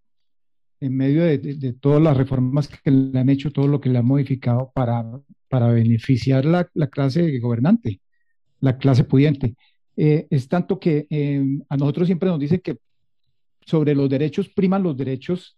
en 0.80 0.96
medio 0.96 1.24
de, 1.24 1.74
todas 1.74 2.02
las 2.02 2.16
reformas 2.16 2.68
que 2.68 2.92
le 2.92 3.20
han 3.20 3.30
hecho, 3.30 3.52
todo 3.52 3.68
lo 3.68 3.82
que 3.82 3.90
le 3.90 3.98
han 3.98 4.06
modificado 4.06 4.72
para, 4.74 5.04
para 5.50 5.70
beneficiar 5.70 6.46
la, 6.46 6.70
la 6.74 6.88
clase 6.88 7.40
gobernante, 7.40 8.00
la 8.60 8.78
clase 8.78 9.04
pudiente. 9.04 9.56
Eh, 9.96 10.28
es 10.30 10.48
tanto 10.48 10.80
que 10.80 11.08
eh, 11.10 11.44
a 11.70 11.78
nosotros 11.78 12.08
siempre 12.08 12.30
nos 12.30 12.40
dicen 12.40 12.62
que 12.64 12.78
sobre 13.66 13.96
los 13.96 14.08
derechos 14.10 14.48
priman 14.50 14.84
los 14.84 14.96
derechos 14.96 15.58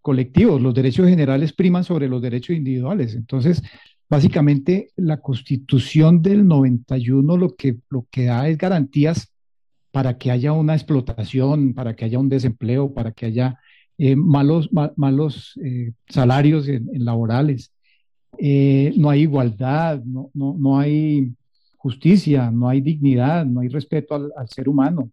colectivos, 0.00 0.60
los 0.60 0.74
derechos 0.74 1.08
generales 1.08 1.52
priman 1.52 1.82
sobre 1.82 2.08
los 2.08 2.22
derechos 2.22 2.54
individuales. 2.54 3.14
Entonces, 3.14 3.62
básicamente, 4.08 4.90
la 4.96 5.20
constitución 5.20 6.22
del 6.22 6.46
91 6.46 7.36
lo 7.36 7.56
que, 7.56 7.76
lo 7.90 8.06
que 8.10 8.26
da 8.26 8.48
es 8.48 8.58
garantías 8.58 9.32
para 9.90 10.18
que 10.18 10.30
haya 10.30 10.52
una 10.52 10.74
explotación, 10.74 11.72
para 11.72 11.94
que 11.94 12.04
haya 12.04 12.18
un 12.18 12.28
desempleo, 12.28 12.92
para 12.92 13.12
que 13.12 13.26
haya 13.26 13.58
eh, 13.96 14.16
malos, 14.16 14.68
malos 14.96 15.58
eh, 15.62 15.92
salarios 16.08 16.66
en, 16.66 16.88
laborales, 16.94 17.72
eh, 18.38 18.92
no 18.96 19.08
hay 19.10 19.22
igualdad, 19.22 20.02
no, 20.04 20.30
no, 20.34 20.56
no, 20.58 20.78
hay 20.80 21.32
justicia, 21.76 22.50
no 22.50 22.68
hay 22.68 22.80
dignidad, 22.80 23.46
no 23.46 23.60
hay 23.60 23.68
respeto 23.68 24.16
al, 24.16 24.48
ser 24.48 24.68
humano. 24.68 25.10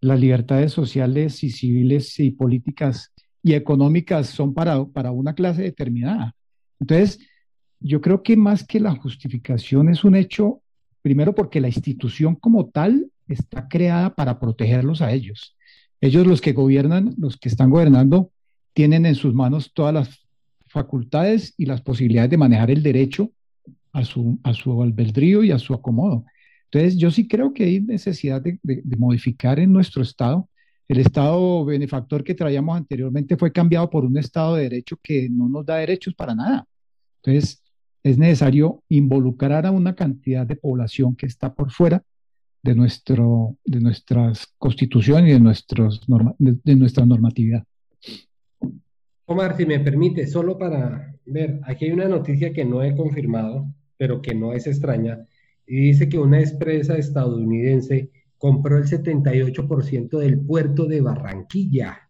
Las 0.00 0.18
libertades 0.18 0.72
sociales 0.72 1.44
y 1.44 1.50
civiles 1.50 2.18
y 2.18 2.32
políticas 2.32 3.12
y 3.42 3.54
económicas 3.54 4.26
son 4.26 4.52
para, 4.52 4.84
para 4.84 5.12
una 5.12 5.34
clase 5.34 5.62
determinada. 5.62 6.34
Entonces, 6.80 7.20
yo 7.80 8.00
creo 8.00 8.22
que 8.22 8.36
más 8.36 8.64
que 8.64 8.80
la 8.80 8.94
justificación 8.96 9.88
es 9.88 10.04
un 10.04 10.16
hecho, 10.16 10.60
primero 11.02 11.34
porque 11.34 11.60
la 11.60 11.68
institución 11.68 12.34
como 12.34 12.68
tal 12.68 13.10
está 13.28 13.68
creada 13.68 14.14
para 14.14 14.40
protegerlos 14.40 15.02
a 15.02 15.12
ellos. 15.12 15.56
Ellos 16.00 16.26
los 16.26 16.40
que 16.40 16.52
gobiernan, 16.52 17.14
los 17.18 17.36
que 17.36 17.48
están 17.48 17.70
gobernando, 17.70 18.30
tienen 18.72 19.06
en 19.06 19.14
sus 19.14 19.34
manos 19.34 19.72
todas 19.74 19.94
las 19.94 20.26
facultades 20.68 21.54
y 21.56 21.66
las 21.66 21.80
posibilidades 21.80 22.30
de 22.30 22.36
manejar 22.36 22.70
el 22.70 22.82
derecho 22.82 23.30
a 23.92 24.04
su, 24.04 24.38
a 24.44 24.52
su 24.52 24.82
albedrío 24.82 25.42
y 25.42 25.50
a 25.50 25.58
su 25.58 25.74
acomodo. 25.74 26.24
Entonces, 26.70 26.98
yo 26.98 27.10
sí 27.10 27.26
creo 27.26 27.52
que 27.54 27.64
hay 27.64 27.80
necesidad 27.80 28.42
de, 28.42 28.58
modificar 28.96 29.58
en 29.58 29.72
nuestro 29.72 30.02
Estado. 30.02 30.48
El 30.86 30.98
Estado 30.98 31.64
benefactor 31.64 32.22
que 32.22 32.34
traíamos 32.34 32.76
anteriormente 32.76 33.36
fue 33.36 33.52
cambiado 33.52 33.88
por 33.88 34.04
un 34.04 34.16
Estado 34.18 34.56
de 34.56 34.64
derecho 34.64 34.98
que 35.02 35.28
no 35.30 35.48
nos 35.48 35.64
da 35.64 35.76
derechos 35.76 36.14
para 36.14 36.34
nada. 36.34 36.66
Entonces, 37.22 37.62
es 38.08 38.18
necesario 38.18 38.82
involucrar 38.88 39.66
a 39.66 39.70
una 39.70 39.94
cantidad 39.94 40.46
de 40.46 40.56
población 40.56 41.14
que 41.16 41.26
está 41.26 41.54
por 41.54 41.70
fuera 41.70 42.02
de, 42.62 42.74
nuestro, 42.74 43.56
de 43.64 43.80
nuestras 43.80 44.46
constitución 44.58 45.26
y 45.26 45.32
de, 45.32 45.40
nuestros 45.40 46.06
de, 46.38 46.76
nuestra 46.76 47.06
normatividad. 47.06 47.64
Omar, 49.26 49.56
si 49.56 49.66
me 49.66 49.80
permite, 49.80 50.26
solo 50.26 50.56
para 50.58 51.14
ver, 51.26 51.60
aquí 51.64 51.86
hay 51.86 51.92
una 51.92 52.08
noticia 52.08 52.52
que 52.52 52.64
no 52.64 52.82
he 52.82 52.96
confirmado, 52.96 53.66
pero 53.96 54.22
que 54.22 54.34
no 54.34 54.52
es 54.52 54.66
extraña, 54.66 55.26
y 55.66 55.76
dice 55.76 56.08
que 56.08 56.18
una 56.18 56.40
empresa 56.40 56.96
estadounidense 56.96 58.10
compró 58.38 58.78
el 58.78 58.84
78% 58.84 60.18
del 60.18 60.40
puerto 60.40 60.86
de 60.86 61.00
Barranquilla. 61.02 62.08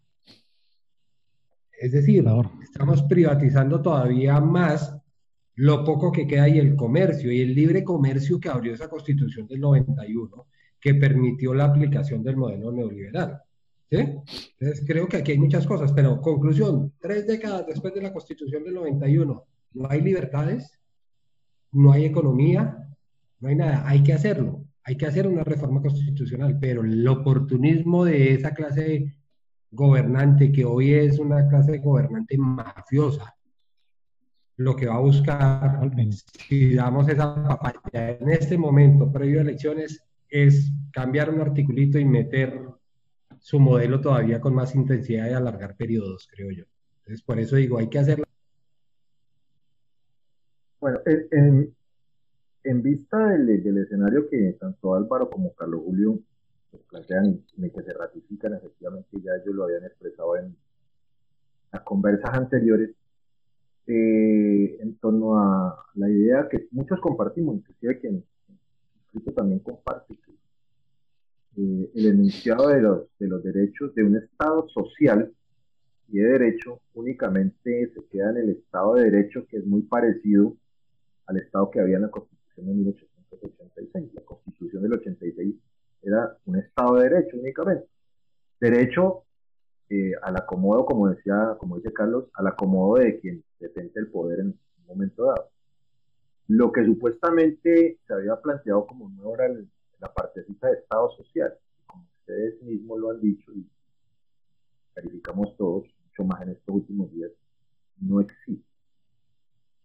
Es 1.80 1.92
decir, 1.92 2.24
estamos 2.62 3.02
privatizando 3.04 3.80
todavía 3.80 4.40
más 4.40 4.97
lo 5.58 5.82
poco 5.84 6.12
que 6.12 6.24
queda 6.24 6.48
y 6.48 6.58
el 6.58 6.76
comercio 6.76 7.32
y 7.32 7.40
el 7.40 7.52
libre 7.52 7.82
comercio 7.82 8.38
que 8.38 8.48
abrió 8.48 8.74
esa 8.74 8.88
constitución 8.88 9.48
del 9.48 9.60
91 9.60 10.46
que 10.80 10.94
permitió 10.94 11.52
la 11.52 11.64
aplicación 11.64 12.22
del 12.22 12.36
modelo 12.36 12.70
neoliberal. 12.70 13.42
¿sí? 13.90 13.96
Entonces 13.96 14.84
creo 14.86 15.08
que 15.08 15.16
aquí 15.16 15.32
hay 15.32 15.38
muchas 15.38 15.66
cosas, 15.66 15.92
pero 15.92 16.20
conclusión, 16.20 16.92
tres 17.00 17.26
décadas 17.26 17.66
después 17.66 17.92
de 17.92 18.02
la 18.02 18.12
constitución 18.12 18.62
del 18.62 18.74
91, 18.74 19.44
no 19.74 19.90
hay 19.90 20.00
libertades, 20.00 20.78
no 21.72 21.90
hay 21.90 22.04
economía, 22.04 22.88
no 23.40 23.48
hay 23.48 23.56
nada, 23.56 23.82
hay 23.84 24.04
que 24.04 24.12
hacerlo, 24.12 24.64
hay 24.84 24.96
que 24.96 25.06
hacer 25.06 25.26
una 25.26 25.42
reforma 25.42 25.82
constitucional, 25.82 26.56
pero 26.60 26.84
el 26.84 27.06
oportunismo 27.08 28.04
de 28.04 28.34
esa 28.34 28.54
clase 28.54 29.16
gobernante, 29.72 30.52
que 30.52 30.64
hoy 30.64 30.94
es 30.94 31.18
una 31.18 31.48
clase 31.48 31.78
gobernante 31.78 32.38
mafiosa, 32.38 33.37
lo 34.58 34.74
que 34.74 34.86
va 34.86 34.96
a 34.96 35.00
buscar, 35.00 35.80
si 36.36 36.74
damos 36.74 37.08
esa 37.08 37.32
papaya 37.32 38.18
en 38.18 38.28
este 38.28 38.58
momento, 38.58 39.10
previo 39.10 39.38
a 39.38 39.42
elecciones, 39.42 40.02
es 40.28 40.72
cambiar 40.92 41.30
un 41.30 41.40
articulito 41.40 41.96
y 41.96 42.04
meter 42.04 42.60
su 43.38 43.60
modelo 43.60 44.00
todavía 44.00 44.40
con 44.40 44.54
más 44.54 44.74
intensidad 44.74 45.30
y 45.30 45.32
alargar 45.32 45.76
periodos, 45.76 46.28
creo 46.28 46.50
yo. 46.50 46.64
Entonces, 46.98 47.22
por 47.24 47.38
eso 47.38 47.54
digo, 47.54 47.78
hay 47.78 47.88
que 47.88 48.00
hacerlo. 48.00 48.24
Bueno, 50.80 50.98
en, 51.06 51.72
en 52.64 52.82
vista 52.82 53.28
del, 53.28 53.62
del, 53.62 53.78
escenario 53.78 54.28
que 54.28 54.56
tanto 54.58 54.94
Álvaro 54.96 55.30
como 55.30 55.54
Carlos 55.54 55.82
Julio 55.84 56.18
plantean 56.90 57.44
y 57.56 57.70
que 57.70 57.82
se 57.82 57.92
ratifican, 57.92 58.54
efectivamente 58.54 59.08
ya 59.22 59.32
ellos 59.40 59.54
lo 59.54 59.64
habían 59.64 59.84
expresado 59.84 60.36
en 60.36 60.56
las 61.70 61.82
conversas 61.82 62.34
anteriores, 62.34 62.90
eh, 63.90 64.76
en 64.80 64.98
torno 64.98 65.38
a 65.38 65.82
la 65.94 66.10
idea 66.10 66.46
que 66.46 66.68
muchos 66.72 67.00
compartimos, 67.00 67.56
inclusive 67.56 67.98
quien 67.98 68.24
escrito 69.06 69.32
también 69.32 69.60
comparte 69.60 70.14
que 70.14 70.32
eh, 71.56 71.90
el 71.94 72.06
enunciado 72.06 72.68
de 72.68 72.82
los, 72.82 73.06
de 73.18 73.28
los 73.28 73.42
derechos 73.42 73.94
de 73.94 74.04
un 74.04 74.16
Estado 74.16 74.68
social 74.68 75.32
y 76.08 76.18
de 76.18 76.32
derecho 76.32 76.82
únicamente 76.92 77.90
se 77.94 78.04
queda 78.10 78.30
en 78.30 78.36
el 78.36 78.50
Estado 78.50 78.94
de 78.94 79.04
Derecho 79.10 79.46
que 79.46 79.56
es 79.56 79.66
muy 79.66 79.80
parecido 79.80 80.54
al 81.26 81.38
Estado 81.38 81.70
que 81.70 81.80
había 81.80 81.96
en 81.96 82.02
la 82.02 82.10
Constitución 82.10 82.66
de 82.66 82.74
1886. 82.74 84.14
La 84.14 84.22
Constitución 84.22 84.82
del 84.82 84.92
86 84.92 85.54
era 86.02 86.36
un 86.44 86.56
Estado 86.56 86.96
de 86.96 87.08
Derecho 87.08 87.36
únicamente. 87.38 87.86
Derecho 88.60 89.24
eh, 89.88 90.12
al 90.20 90.36
acomodo, 90.36 90.84
como 90.84 91.08
decía, 91.08 91.56
como 91.58 91.76
dice 91.76 91.92
Carlos, 91.92 92.26
al 92.34 92.48
acomodo 92.48 92.98
de 92.98 93.18
quien 93.18 93.42
detente 93.58 94.00
el 94.00 94.08
poder 94.08 94.40
en 94.40 94.46
un 94.48 94.86
momento 94.86 95.24
dado. 95.24 95.50
Lo 96.48 96.72
que 96.72 96.84
supuestamente 96.84 97.98
se 98.06 98.14
había 98.14 98.36
planteado 98.40 98.86
como 98.86 99.08
nuevo 99.10 99.34
era 99.34 99.48
la 100.00 100.12
partecita 100.12 100.68
de 100.68 100.78
Estado 100.78 101.10
social, 101.10 101.54
como 101.86 102.06
ustedes 102.20 102.62
mismos 102.62 102.98
lo 102.98 103.10
han 103.10 103.20
dicho 103.20 103.52
y 103.52 103.66
verificamos 104.94 105.56
todos, 105.56 105.84
mucho 106.06 106.24
más 106.24 106.42
en 106.42 106.50
estos 106.50 106.74
últimos 106.74 107.12
días, 107.12 107.30
no 108.00 108.20
existe. 108.20 108.66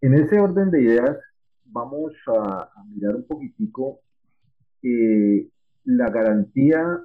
En 0.01 0.13
ese 0.15 0.39
orden 0.39 0.71
de 0.71 0.81
ideas, 0.81 1.17
vamos 1.65 2.13
a, 2.27 2.69
mirar 2.93 3.15
un 3.15 3.25
poquitico 3.25 3.99
eh, 4.81 5.49
la 5.85 6.09
garantía 6.09 6.99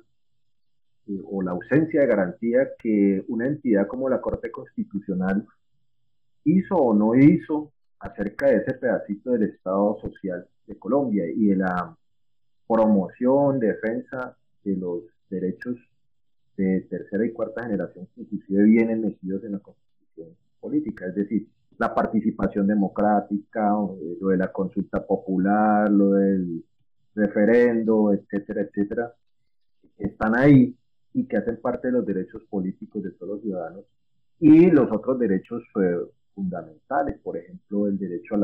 eh, 1.06 1.20
o 1.24 1.42
la 1.42 1.52
ausencia 1.52 2.00
de 2.00 2.06
garantía 2.06 2.68
que 2.78 3.24
una 3.28 3.46
entidad 3.46 3.86
como 3.86 4.08
la 4.08 4.20
Corte 4.20 4.50
Constitucional 4.50 5.46
hizo 6.44 6.76
o 6.76 6.94
no 6.94 7.14
hizo 7.14 7.72
acerca 8.00 8.46
de 8.46 8.56
ese 8.56 8.74
pedacito 8.74 9.32
del 9.32 9.44
Estado 9.44 9.98
social 10.00 10.46
de 10.66 10.78
Colombia 10.78 11.24
y 11.26 11.46
de 11.46 11.56
la 11.56 11.96
promoción, 12.66 13.58
defensa 13.58 14.36
que 14.62 14.76
los 14.76 15.04
derechos 15.30 15.76
de 16.56 16.80
tercera 16.82 17.24
y 17.24 17.32
cuarta 17.32 17.62
generación 17.62 18.06
que 18.14 18.22
inclusive 18.22 18.64
vienen 18.64 19.02
metidos 19.02 19.44
en 19.44 19.52
la 19.52 19.58
constitución 19.60 20.36
política, 20.60 21.06
es 21.06 21.14
decir, 21.14 21.48
la 21.78 21.94
participación 21.94 22.66
democrática, 22.66 23.70
lo 24.20 24.28
de 24.28 24.36
la 24.36 24.50
consulta 24.52 25.06
popular, 25.06 25.88
lo 25.90 26.10
del 26.10 26.64
referendo, 27.14 28.12
etcétera, 28.12 28.62
etcétera, 28.62 29.12
están 29.96 30.36
ahí 30.36 30.76
y 31.14 31.26
que 31.26 31.36
hacen 31.36 31.60
parte 31.60 31.88
de 31.88 31.92
los 31.92 32.06
derechos 32.06 32.42
políticos 32.50 33.02
de 33.02 33.12
todos 33.12 33.34
los 33.34 33.42
ciudadanos 33.42 33.84
y 34.40 34.70
los 34.70 34.90
otros 34.92 35.18
derechos 35.18 35.62
eh, 35.80 35.98
fundamentales, 36.38 37.18
por 37.18 37.36
ejemplo, 37.36 37.88
el 37.88 37.98
derecho 37.98 38.36
a 38.36 38.38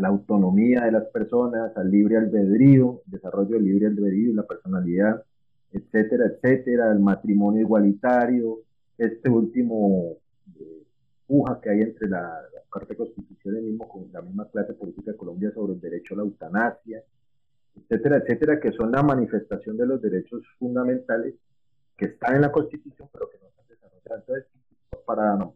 la, 0.00 0.08
autonomía 0.08 0.84
de 0.84 0.92
las 0.92 1.06
personas, 1.06 1.76
al 1.76 1.90
libre 1.90 2.16
albedrío, 2.16 3.02
desarrollo 3.06 3.56
del 3.56 3.64
libre 3.64 3.86
albedrío 3.88 4.30
y 4.30 4.34
la 4.34 4.46
personalidad, 4.46 5.24
etcétera, 5.72 6.26
etcétera, 6.26 6.92
el 6.92 7.00
matrimonio 7.00 7.60
igualitario, 7.62 8.60
este 8.96 9.28
último 9.28 10.16
eh, 10.60 10.84
puja 11.26 11.60
que 11.60 11.70
hay 11.70 11.80
entre 11.80 12.08
la, 12.08 12.20
la 12.20 12.62
Carta 12.70 12.94
Constitución 12.94 13.56
y 13.56 14.12
la 14.12 14.22
misma 14.22 14.48
clase 14.48 14.74
política 14.74 15.10
de 15.10 15.16
Colombia 15.16 15.50
sobre 15.52 15.72
el 15.72 15.80
derecho 15.80 16.14
a 16.14 16.18
la 16.18 16.22
eutanasia, 16.22 17.02
etcétera, 17.74 18.18
etcétera, 18.18 18.60
que 18.60 18.70
son 18.72 18.92
la 18.92 19.02
manifestación 19.02 19.76
de 19.76 19.86
los 19.86 20.00
derechos 20.00 20.42
fundamentales 20.56 21.34
que 21.96 22.06
están 22.06 22.36
en 22.36 22.42
la 22.42 22.52
Constitución, 22.52 23.08
pero 23.12 23.28
que 23.28 23.38
no 23.38 23.48
están 23.48 23.66
desarrollados. 23.68 24.46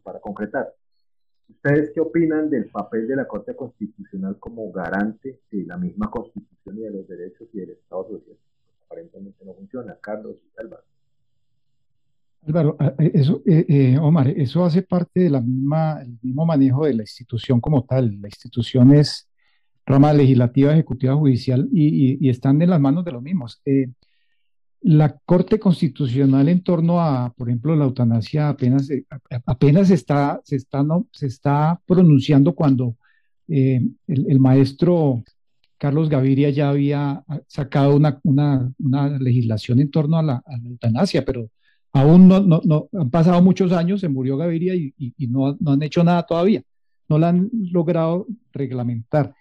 Para 0.03 0.19
concretar, 0.19 0.73
¿ustedes 1.49 1.91
qué 1.93 1.99
opinan 1.99 2.49
del 2.49 2.65
papel 2.65 3.07
de 3.07 3.15
la 3.15 3.27
Corte 3.27 3.55
Constitucional 3.55 4.37
como 4.39 4.71
garante 4.71 5.39
de 5.51 5.65
la 5.65 5.77
misma 5.77 6.09
Constitución 6.09 6.77
y 6.77 6.81
de 6.81 6.91
los 6.91 7.07
derechos 7.07 7.47
y 7.53 7.59
del 7.59 7.71
Estado 7.71 8.03
social? 8.09 8.37
Aparentemente 8.85 9.43
no 9.45 9.53
funciona. 9.53 9.97
Carlos 9.99 10.35
y 10.35 10.61
Álvaro. 10.61 10.83
Álvaro, 12.45 12.77
eso, 12.97 13.41
eh, 13.45 13.65
eh, 13.67 13.97
Omar, 13.97 14.29
eso 14.29 14.63
hace 14.63 14.81
parte 14.81 15.19
de 15.19 15.29
la 15.29 15.41
misma, 15.41 16.01
el 16.01 16.17
mismo 16.21 16.45
manejo 16.45 16.85
de 16.85 16.93
la 16.93 17.03
institución 17.03 17.59
como 17.59 17.83
tal. 17.83 18.21
La 18.21 18.27
institución 18.27 18.93
es 18.93 19.27
rama 19.85 20.13
legislativa, 20.13 20.73
ejecutiva, 20.73 21.15
judicial 21.15 21.67
y, 21.71 22.29
están 22.29 22.61
en 22.61 22.69
las 22.69 22.79
manos 22.79 23.05
de 23.05 23.11
los 23.11 23.21
mismos. 23.21 23.61
Eh, 23.65 23.89
la 24.81 25.17
Corte 25.25 25.59
Constitucional 25.59 26.49
en 26.49 26.61
torno 26.61 27.01
a, 27.01 27.33
por 27.33 27.49
ejemplo, 27.49 27.75
la 27.75 27.85
eutanasia 27.85 28.49
apenas, 28.49 28.89
apenas 29.45 29.89
está, 29.89 30.39
se, 30.43 30.55
está, 30.55 30.83
no, 30.83 31.07
se 31.11 31.27
está 31.27 31.79
pronunciando 31.85 32.53
cuando 32.53 32.95
el, 33.47 34.39
maestro 34.39 35.23
Carlos 35.77 36.09
Gaviria 36.09 36.49
ya 36.49 36.69
había 36.69 37.23
sacado 37.47 37.95
una, 37.95 38.19
una, 38.23 38.71
una 38.79 39.19
legislación 39.19 39.79
en 39.79 39.91
torno 39.91 40.17
a 40.17 40.23
la, 40.23 40.43
eutanasia, 40.63 41.23
pero 41.23 41.49
aún 41.93 42.27
no, 42.27 42.39
no, 42.39 42.61
no, 42.63 42.89
han 42.93 43.09
pasado 43.09 43.41
muchos 43.41 43.71
años, 43.71 44.01
se 44.01 44.09
murió 44.09 44.37
Gaviria 44.37 44.75
y, 44.75 44.93
y, 44.97 45.27
no, 45.27 45.55
no, 45.59 45.71
han 45.71 45.83
hecho 45.83 46.03
nada 46.03 46.23
todavía, 46.23 46.61
no 47.09 47.17
la 47.17 47.29
han 47.29 47.49
logrado 47.51 48.27
reglamentar. 48.51 49.33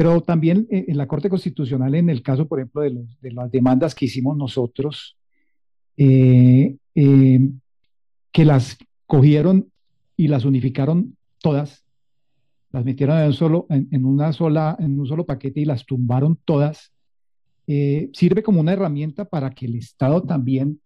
Pero 0.00 0.22
también 0.22 0.66
eh, 0.70 0.86
en 0.88 0.96
la 0.96 1.06
Corte 1.06 1.28
Constitucional, 1.28 1.94
en 1.94 2.08
el 2.08 2.22
caso, 2.22 2.48
por 2.48 2.58
ejemplo, 2.58 2.80
de, 2.80 2.88
los, 2.88 3.20
de 3.20 3.32
las 3.32 3.50
demandas 3.50 3.94
que 3.94 4.06
hicimos 4.06 4.34
nosotros, 4.34 5.18
eh, 5.98 6.74
eh, 6.94 7.50
que 8.32 8.44
las 8.46 8.78
cogieron 9.04 9.70
y 10.16 10.28
las 10.28 10.46
unificaron 10.46 11.18
todas, 11.42 11.84
las 12.72 12.82
metieron 12.82 13.18
en, 13.18 13.34
solo, 13.34 13.66
en, 13.68 14.06
una 14.06 14.32
sola, 14.32 14.74
en 14.80 14.98
un 14.98 15.06
solo 15.06 15.26
paquete 15.26 15.60
y 15.60 15.64
las 15.66 15.84
tumbaron 15.84 16.38
todas, 16.46 16.94
sirve 17.66 18.42
como 18.42 18.60
una 18.60 18.72
herramienta 18.72 19.26
para 19.26 19.50
que 19.50 19.66
el 19.66 19.74
Estado 19.74 20.22
también 20.22 20.80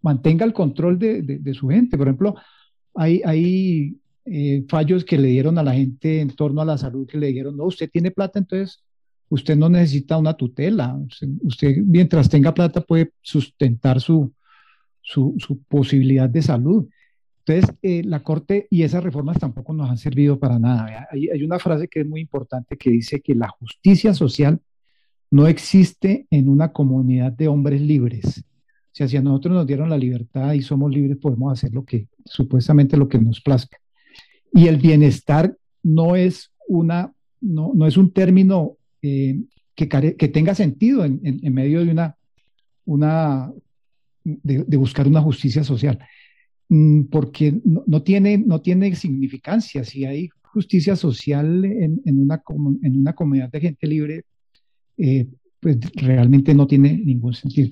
mantenga 0.00 0.44
el 0.44 0.52
control 0.52 0.98
de, 0.98 1.22
de, 1.22 1.54
su 1.54 1.68
gente. 1.68 1.96
Por 1.96 2.08
ejemplo, 2.08 2.34
hay, 2.96 3.22
hay 3.24 3.96
eh, 4.24 4.64
fallos 4.68 5.04
que 5.04 5.18
le 5.18 5.28
dieron 5.28 5.58
a 5.58 5.62
la 5.62 5.74
gente 5.74 6.20
en 6.20 6.30
torno 6.30 6.60
a 6.60 6.64
la 6.64 6.78
salud, 6.78 7.06
que 7.06 7.18
le 7.18 7.28
dijeron, 7.28 7.56
no, 7.56 7.64
usted 7.64 7.90
tiene 7.90 8.10
plata, 8.10 8.38
entonces 8.38 8.82
usted 9.28 9.56
no 9.56 9.68
necesita 9.68 10.18
una 10.18 10.34
tutela. 10.34 10.98
Usted, 11.42 11.78
mientras 11.78 12.28
tenga 12.28 12.52
plata, 12.52 12.80
puede 12.82 13.12
sustentar 13.22 14.00
su, 14.00 14.32
su, 15.00 15.36
posibilidad 15.68 16.28
de 16.28 16.42
salud. 16.42 16.88
Entonces, 17.44 17.76
eh, 17.82 18.02
la 18.04 18.22
Corte 18.22 18.68
y 18.70 18.82
esas 18.82 19.02
reformas 19.02 19.38
tampoco 19.38 19.72
nos 19.72 19.90
han 19.90 19.98
servido 19.98 20.38
para 20.38 20.58
nada. 20.58 21.08
Hay, 21.10 21.28
hay, 21.28 21.42
una 21.42 21.58
frase 21.58 21.88
que 21.88 22.00
es 22.00 22.06
muy 22.06 22.20
importante 22.20 22.76
que 22.76 22.90
dice 22.90 23.20
que 23.20 23.34
la 23.34 23.48
justicia 23.48 24.14
social 24.14 24.60
no 25.30 25.46
existe 25.46 26.26
en 26.30 26.48
una 26.48 26.72
comunidad 26.72 27.32
de 27.32 27.48
hombres 27.48 27.80
libres. 27.80 28.44
O 28.92 28.94
sea, 28.94 29.08
si 29.08 29.16
a 29.16 29.22
nosotros 29.22 29.54
nos 29.54 29.66
dieron 29.66 29.88
la 29.88 29.96
libertad 29.96 30.52
y 30.52 30.60
somos 30.60 30.92
libres, 30.92 31.16
podemos 31.16 31.52
hacer 31.52 31.72
lo 31.72 31.84
que, 31.84 32.08
supuestamente 32.26 32.98
lo 32.98 33.08
que 33.08 33.18
nos 33.18 33.40
plazca. 33.40 33.78
Y 34.52 34.66
el 34.66 34.76
bienestar 34.76 35.56
no 35.82 36.16
es, 36.16 36.52
una, 36.68 37.12
no, 37.40 37.72
no 37.74 37.86
es 37.86 37.96
un 37.96 38.12
término 38.12 38.76
eh, 39.00 39.40
que, 39.74 39.88
que, 39.88 40.28
tenga 40.28 40.54
sentido 40.54 41.04
en, 41.04 41.20
en, 41.22 41.54
medio 41.54 41.84
de 41.84 41.90
una, 41.90 42.16
una 42.84 43.52
de, 44.24 44.76
buscar 44.76 45.08
una 45.08 45.20
justicia 45.20 45.64
social, 45.64 45.98
mm, 46.68 47.04
porque 47.04 47.60
no, 47.64 47.82
no, 47.86 48.02
tiene, 48.02 48.38
no 48.38 48.60
tiene 48.60 48.94
significancia. 48.94 49.84
Si 49.84 50.04
hay 50.04 50.28
justicia 50.42 50.96
social 50.96 51.64
en, 51.64 52.02
en, 52.04 52.20
una, 52.20 52.42
en 52.82 52.96
una 52.98 53.14
comunidad 53.14 53.50
de 53.50 53.60
gente 53.60 53.86
libre, 53.86 54.24
eh, 54.98 55.26
pues 55.58 55.78
realmente 55.94 56.54
no 56.54 56.66
tiene 56.66 56.92
ningún 56.98 57.34
sentido. 57.34 57.70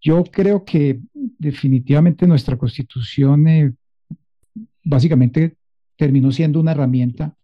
Yo 0.00 0.24
creo 0.24 0.64
que 0.64 1.00
definitivamente 1.12 2.26
nuestra 2.26 2.56
constitución 2.56 3.48
eh, 3.48 3.72
básicamente 4.84 5.56
terminó 5.96 6.30
siendo 6.32 6.60
una 6.60 6.72
herramienta 6.72 7.34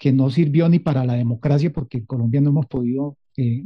que 0.00 0.12
no 0.12 0.30
sirvió 0.30 0.68
ni 0.68 0.78
para 0.78 1.04
la 1.04 1.14
democracia, 1.14 1.70
porque 1.70 1.98
en 1.98 2.06
Colombia 2.06 2.40
no 2.40 2.50
hemos 2.50 2.66
podido 2.66 3.18
eh, 3.36 3.64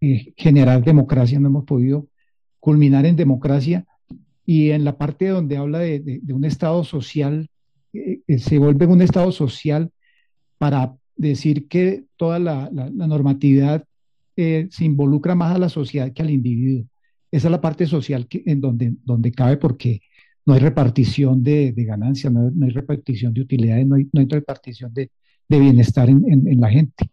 eh, 0.00 0.34
generar 0.36 0.84
democracia, 0.84 1.40
no 1.40 1.48
hemos 1.48 1.64
podido 1.64 2.06
culminar 2.60 3.06
en 3.06 3.16
democracia. 3.16 3.86
Y 4.44 4.70
en 4.70 4.84
la 4.84 4.98
parte 4.98 5.28
donde 5.28 5.56
habla 5.56 5.78
de, 5.78 6.20
un 6.28 6.44
Estado 6.44 6.84
social, 6.84 7.48
eh, 7.94 8.20
se 8.38 8.58
vuelve 8.58 8.86
un 8.86 9.00
Estado 9.00 9.32
social 9.32 9.90
para 10.58 10.96
decir 11.16 11.66
que 11.66 12.04
toda 12.16 12.38
la, 12.38 12.70
normatividad 12.70 13.84
se 14.36 14.84
involucra 14.84 15.34
más 15.34 15.56
a 15.56 15.58
la 15.58 15.68
sociedad 15.68 16.12
que 16.12 16.22
al 16.22 16.30
individuo. 16.30 16.84
Esa 17.32 17.48
es 17.48 17.50
la 17.50 17.60
parte 17.60 17.86
social 17.86 18.28
que, 18.28 18.42
en 18.46 18.60
donde, 18.60 18.94
donde 19.04 19.32
cabe 19.32 19.56
porque 19.56 20.00
no 20.48 20.54
hay 20.54 20.60
repartición 20.60 21.42
de, 21.42 21.72
de 21.72 21.84
ganancias, 21.84 22.32
no, 22.32 22.50
hay 22.64 22.70
repartición 22.70 23.34
de 23.34 23.42
utilidades, 23.42 23.86
no 23.86 23.96
hay, 23.96 24.08
no 24.10 24.20
hay 24.20 24.26
repartición 24.26 24.94
de, 24.94 25.10
de 25.46 25.60
bienestar 25.60 26.08
en, 26.08 26.24
en, 26.26 26.58
la 26.58 26.70
gente. 26.70 27.10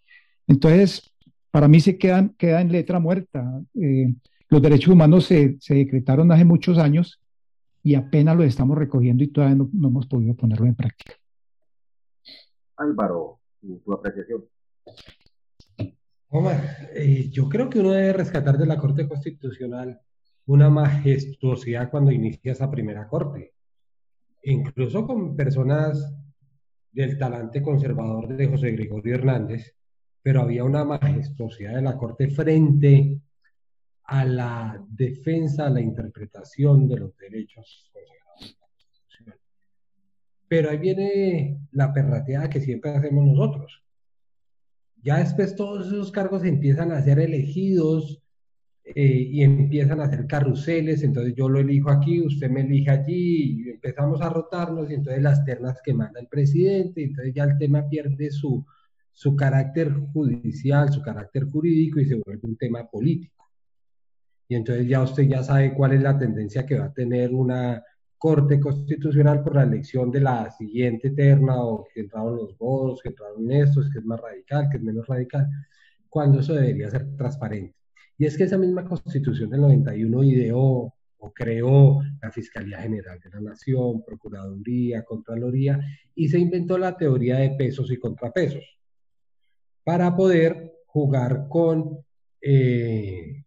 Entonces, 0.47 1.13
para 1.51 1.67
mí 1.67 1.81
se 1.81 1.97
quedan, 1.97 2.29
queda 2.37 2.61
en 2.61 2.71
letra 2.71 2.97
muerta. 2.97 3.61
Eh, 3.73 4.13
los 4.47 4.61
derechos 4.61 4.93
humanos 4.93 5.25
se, 5.25 5.57
se, 5.59 5.75
decretaron 5.75 6.31
hace 6.31 6.45
muchos 6.45 6.77
años 6.77 7.19
y 7.83 7.95
apenas 7.95 8.37
lo 8.37 8.43
estamos 8.43 8.77
recogiendo 8.77 9.21
y 9.21 9.27
todavía 9.27 9.57
no, 9.57 9.69
no 9.73 9.89
hemos 9.89 10.07
podido 10.07 10.33
ponerlo 10.33 10.67
en 10.67 10.75
práctica. 10.75 11.15
Álvaro, 12.77 13.41
tu, 13.59 13.91
apreciación. 13.91 14.45
Omar, 16.29 16.87
eh, 16.93 17.27
yo 17.29 17.49
creo 17.49 17.69
que 17.69 17.79
uno 17.81 17.91
debe 17.91 18.13
rescatar 18.13 18.57
de 18.57 18.65
la 18.65 18.77
Corte 18.77 19.09
Constitucional 19.09 19.99
una 20.47 20.69
majestuosidad 20.69 21.89
cuando 21.89 22.11
inicia 22.11 22.51
esa 22.51 22.69
primera 22.69 23.07
corte. 23.07 23.53
Incluso 24.43 25.05
con 25.07 25.35
personas 25.35 26.13
del 26.91 27.17
talante 27.17 27.61
conservador 27.61 28.27
de 28.27 28.47
José 28.47 28.71
Gregorio 28.71 29.15
Hernández, 29.15 29.75
pero 30.21 30.41
había 30.41 30.63
una 30.63 30.83
majestuosidad 30.85 31.75
de 31.75 31.81
la 31.81 31.97
corte 31.97 32.29
frente 32.29 33.19
a 34.03 34.25
la 34.25 34.85
defensa, 34.87 35.67
a 35.67 35.69
la 35.69 35.81
interpretación 35.81 36.87
de 36.87 36.97
los 36.97 37.17
derechos. 37.17 37.91
Pero 40.47 40.69
ahí 40.69 40.77
viene 40.77 41.59
la 41.71 41.91
perrateada 41.91 42.49
que 42.49 42.61
siempre 42.61 42.91
hacemos 42.91 43.25
nosotros. 43.25 43.83
Ya 45.01 45.17
después 45.17 45.55
todos 45.55 45.87
esos 45.87 46.11
cargos 46.11 46.43
empiezan 46.43 46.91
a 46.91 47.01
ser 47.01 47.19
elegidos 47.19 48.24
eh, 48.85 49.27
y 49.31 49.41
empiezan 49.41 49.99
a 49.99 50.03
hacer 50.03 50.27
carruseles, 50.27 51.01
entonces 51.01 51.33
yo 51.35 51.49
lo 51.49 51.59
elijo 51.59 51.89
aquí, 51.89 52.21
usted 52.21 52.51
me 52.51 52.61
elige 52.61 52.91
allí, 52.91 53.63
y 53.65 53.69
empezamos 53.69 54.21
a 54.21 54.29
rotarnos, 54.29 54.91
y 54.91 54.93
entonces 54.93 55.23
las 55.23 55.43
ternas 55.43 55.81
que 55.83 55.93
manda 55.93 56.19
el 56.19 56.27
presidente, 56.27 57.03
entonces 57.03 57.33
ya 57.33 57.45
el 57.45 57.57
tema 57.57 57.89
pierde 57.89 58.29
su, 58.29 58.63
su 59.11 59.35
carácter 59.35 59.91
judicial, 60.13 60.91
su 60.91 61.01
carácter 61.01 61.45
jurídico 61.45 61.99
y 61.99 62.05
se 62.05 62.15
vuelve 62.15 62.41
un 62.43 62.57
tema 62.57 62.85
político. 62.87 63.45
Y 64.47 64.55
entonces 64.55 64.87
ya 64.87 65.01
usted 65.01 65.23
ya 65.23 65.41
sabe 65.41 65.73
cuál 65.73 65.93
es 65.93 66.01
la 66.01 66.17
tendencia 66.19 66.65
que 66.65 66.77
va 66.77 66.85
a 66.85 66.93
tener 66.93 67.33
una 67.33 67.83
corte 68.17 68.59
constitucional 68.59 69.41
por 69.43 69.55
la 69.55 69.63
elección 69.63 70.11
de 70.11 70.21
la 70.21 70.51
siguiente 70.51 71.11
terna 71.11 71.63
o 71.63 71.87
que 71.93 72.01
entraron 72.01 72.35
los 72.35 72.57
votos, 72.57 73.01
que 73.01 73.09
entraron 73.09 73.49
estos, 73.51 73.89
que 73.89 73.99
es 73.99 74.05
más 74.05 74.19
radical, 74.21 74.67
que 74.69 74.77
es 74.77 74.83
menos 74.83 75.07
radical, 75.07 75.47
cuando 76.09 76.39
eso 76.39 76.53
debería 76.53 76.89
ser 76.89 77.15
transparente. 77.17 77.75
Y 78.17 78.25
es 78.25 78.37
que 78.37 78.43
esa 78.43 78.57
misma 78.57 78.85
constitución 78.85 79.49
del 79.49 79.61
91 79.61 80.23
ideó 80.23 80.93
o 81.17 81.33
creó 81.33 82.01
la 82.21 82.31
Fiscalía 82.31 82.81
General 82.81 83.19
de 83.19 83.29
la 83.29 83.41
Nación, 83.41 84.03
Procuraduría, 84.05 85.03
Contraloría, 85.03 85.79
y 86.13 86.29
se 86.29 86.39
inventó 86.39 86.77
la 86.77 86.95
teoría 86.95 87.37
de 87.37 87.51
pesos 87.51 87.91
y 87.91 87.97
contrapesos 87.97 88.63
para 89.83 90.15
poder 90.15 90.73
jugar 90.87 91.47
con 91.49 91.99
eh, 92.41 93.43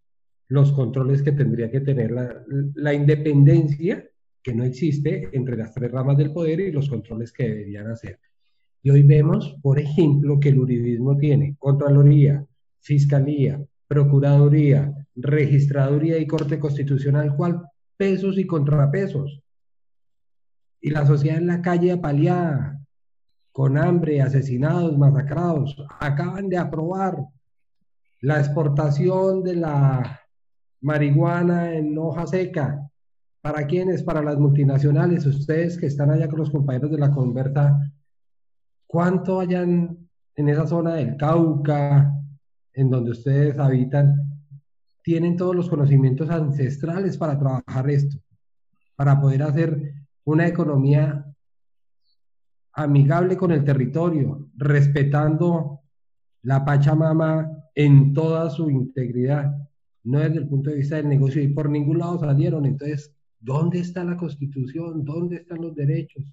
los 0.49 0.73
controles 0.73 1.23
que 1.23 1.33
tendría 1.33 1.71
que 1.71 1.81
tener 1.81 2.11
la, 2.11 2.43
la, 2.75 2.95
independencia, 2.95 4.09
que 4.43 4.55
no 4.55 4.65
existe 4.65 5.29
entre 5.33 5.57
las 5.57 5.73
tres 5.75 5.91
ramas 5.91 6.17
del 6.17 6.33
poder 6.33 6.61
y 6.61 6.73
los 6.73 6.89
controles 6.89 7.33
que 7.33 7.49
deberían 7.49 7.89
hacer. 7.89 8.19
Y 8.83 8.91
hoy 8.91 9.03
vemos, 9.03 9.57
por 9.63 9.79
ejemplo, 9.79 10.39
que 10.41 10.51
el 10.51 10.61
uribismo 10.61 11.17
tiene 11.17 11.57
Contraloría, 11.59 12.47
Fiscalía, 12.81 13.61
Procuraduría, 13.89 14.95
Registraduría 15.17 16.19
y 16.19 16.27
Corte 16.27 16.61
Constitucional, 16.61 17.35
cual 17.35 17.69
pesos 17.97 18.39
y 18.39 18.47
contrapesos. 18.47 19.43
Y 20.81 20.91
la 20.91 21.07
sociedad 21.07 21.39
en 21.39 21.49
la 21.49 21.63
calle 21.63 21.93
apaleada, 21.93 22.79
con 23.51 23.77
hambre, 23.77 24.23
asesinados, 24.23 24.97
masacrados, 24.97 25.77
acaban 25.99 26.49
de 26.49 26.59
aprobar 26.59 27.17
la 28.21 28.39
exportación 28.39 29.43
de 29.43 29.57
la 29.57 30.21
marihuana 30.81 31.75
en 31.75 31.99
hoja 31.99 32.27
seca. 32.27 32.89
¿Para 33.41 33.67
quiénes? 33.67 34.03
Para 34.03 34.23
las 34.23 34.39
multinacionales. 34.39 35.27
Ustedes 35.27 35.79
que 35.79 35.87
están 35.87 36.11
allá 36.11 36.29
con 36.29 36.39
los 36.39 36.51
compañeros 36.51 36.91
de 36.91 36.99
la 36.99 37.11
conversa, 37.11 37.81
¿cuánto 38.87 39.41
hayan 39.41 40.09
en 40.37 40.49
esa 40.49 40.67
zona 40.67 40.95
del 40.95 41.17
Cauca, 41.17 42.13
en 42.73 42.91
donde 42.91 43.13
ustedes 43.13 43.59
habitan, 43.59 44.43
tienen 45.03 45.37
todos 45.37 45.57
los 45.57 45.69
conocimientos 45.69 46.29
ancestrales 46.31 47.17
para 47.17 47.39
trabajar 47.39 47.89
esto, 47.91 48.19
para 48.95 49.21
poder 49.21 49.43
hacer 49.43 49.95
una 50.25 50.47
economía 50.47 51.25
amigable 52.73 53.37
con 53.37 53.51
el 53.51 53.65
territorio, 53.65 54.49
respetando 54.57 55.81
la 56.43 56.65
Pachamama 56.65 57.51
en 57.75 58.13
toda 58.13 58.51
su 58.51 58.71
integridad, 58.71 59.53
no 60.05 60.21
desde 60.21 60.39
el 60.39 60.49
punto 60.49 60.71
de 60.71 60.77
vista 60.77 60.97
del 60.97 61.09
negocio, 61.09 61.43
y 61.43 61.49
por 61.49 61.71
ningún 61.71 61.99
lado 61.99 62.19
salieron. 62.19 62.67
Entonces, 62.67 63.15
¿dónde 63.41 63.81
está 63.81 64.05
la 64.05 64.17
constitución? 64.17 65.05
¿Dónde 65.05 65.37
están 65.37 65.63
los 65.63 65.75
derechos? 65.75 66.25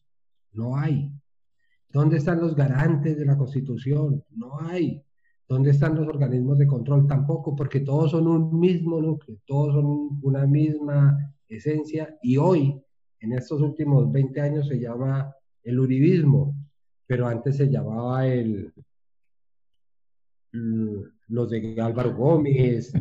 No 0.52 0.76
hay. 0.76 1.12
¿Dónde 1.90 2.18
están 2.18 2.42
los 2.42 2.56
garantes 2.56 3.18
de 3.18 3.26
la 3.26 3.38
constitución? 3.38 4.24
No 4.36 4.60
hay. 4.60 5.05
¿Dónde 5.48 5.72
están 5.72 5.96
los 5.96 6.08
organismos 6.08 6.58
de 6.58 6.66
control? 6.66 7.08
Tampoco, 7.08 7.56
porque 7.56 7.82
todos 7.82 8.12
son 8.12 8.28
un 8.28 8.60
mismo 8.60 9.00
núcleo, 9.00 9.38
todos 9.46 9.76
son 9.76 10.20
una 10.24 10.46
misma 10.48 11.34
esencia 11.48 12.18
y 12.22 12.38
hoy, 12.38 12.82
en 13.20 13.34
estos 13.34 13.62
últimos 13.62 14.12
20 14.12 14.42
años, 14.42 14.68
se 14.68 14.80
llama 14.80 15.34
el 15.64 15.80
uribismo, 15.80 16.56
pero 17.06 17.28
antes 17.28 17.58
se 17.58 17.70
llamaba 17.70 18.26
el 18.28 18.74
los 21.28 21.50
de 21.50 21.76
Álvaro 21.82 22.16
Gómez, 22.16 22.94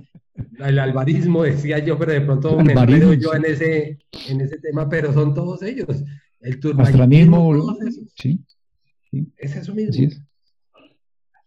el 0.59 0.79
alvarismo, 0.79 1.45
decía 1.45 1.79
yo, 1.79 1.99
pero 1.99 2.13
de 2.13 2.21
pronto 2.23 2.59
me 2.61 2.73
enredo 2.73 3.15
yo 3.15 3.35
en 3.35 3.45
ese, 3.45 3.99
en 4.29 4.41
ese 4.41 4.59
tema, 4.59 4.89
pero 4.89 5.13
son 5.13 5.35
todos 5.35 5.63
ellos. 5.63 6.05
El 6.41 6.61
turbanismo, 6.61 7.77
sí, 8.17 8.41
sí. 9.11 9.33
Es 9.37 9.57
eso 9.57 9.75
mismo. 9.75 10.11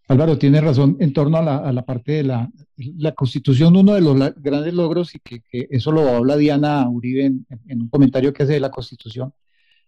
Álvaro 0.07 0.37
tiene 0.37 0.61
razón 0.61 0.95
en 0.99 1.11
torno 1.11 1.37
a 1.37 1.71
la, 1.71 1.85
parte 1.85 2.13
de 2.13 2.23
la, 2.23 2.49
la, 2.77 3.11
constitución, 3.13 3.75
uno 3.75 3.93
de 3.93 4.01
los 4.01 4.17
grandes 4.37 4.73
logros, 4.73 5.13
y 5.13 5.19
que, 5.19 5.67
eso 5.69 5.91
lo 5.91 6.07
habla 6.07 6.37
Diana 6.37 6.87
Uribe 6.89 7.25
en, 7.25 7.81
un 7.81 7.89
comentario 7.89 8.31
que 8.31 8.43
hace 8.43 8.53
de 8.53 8.61
la 8.61 8.71
constitución, 8.71 9.33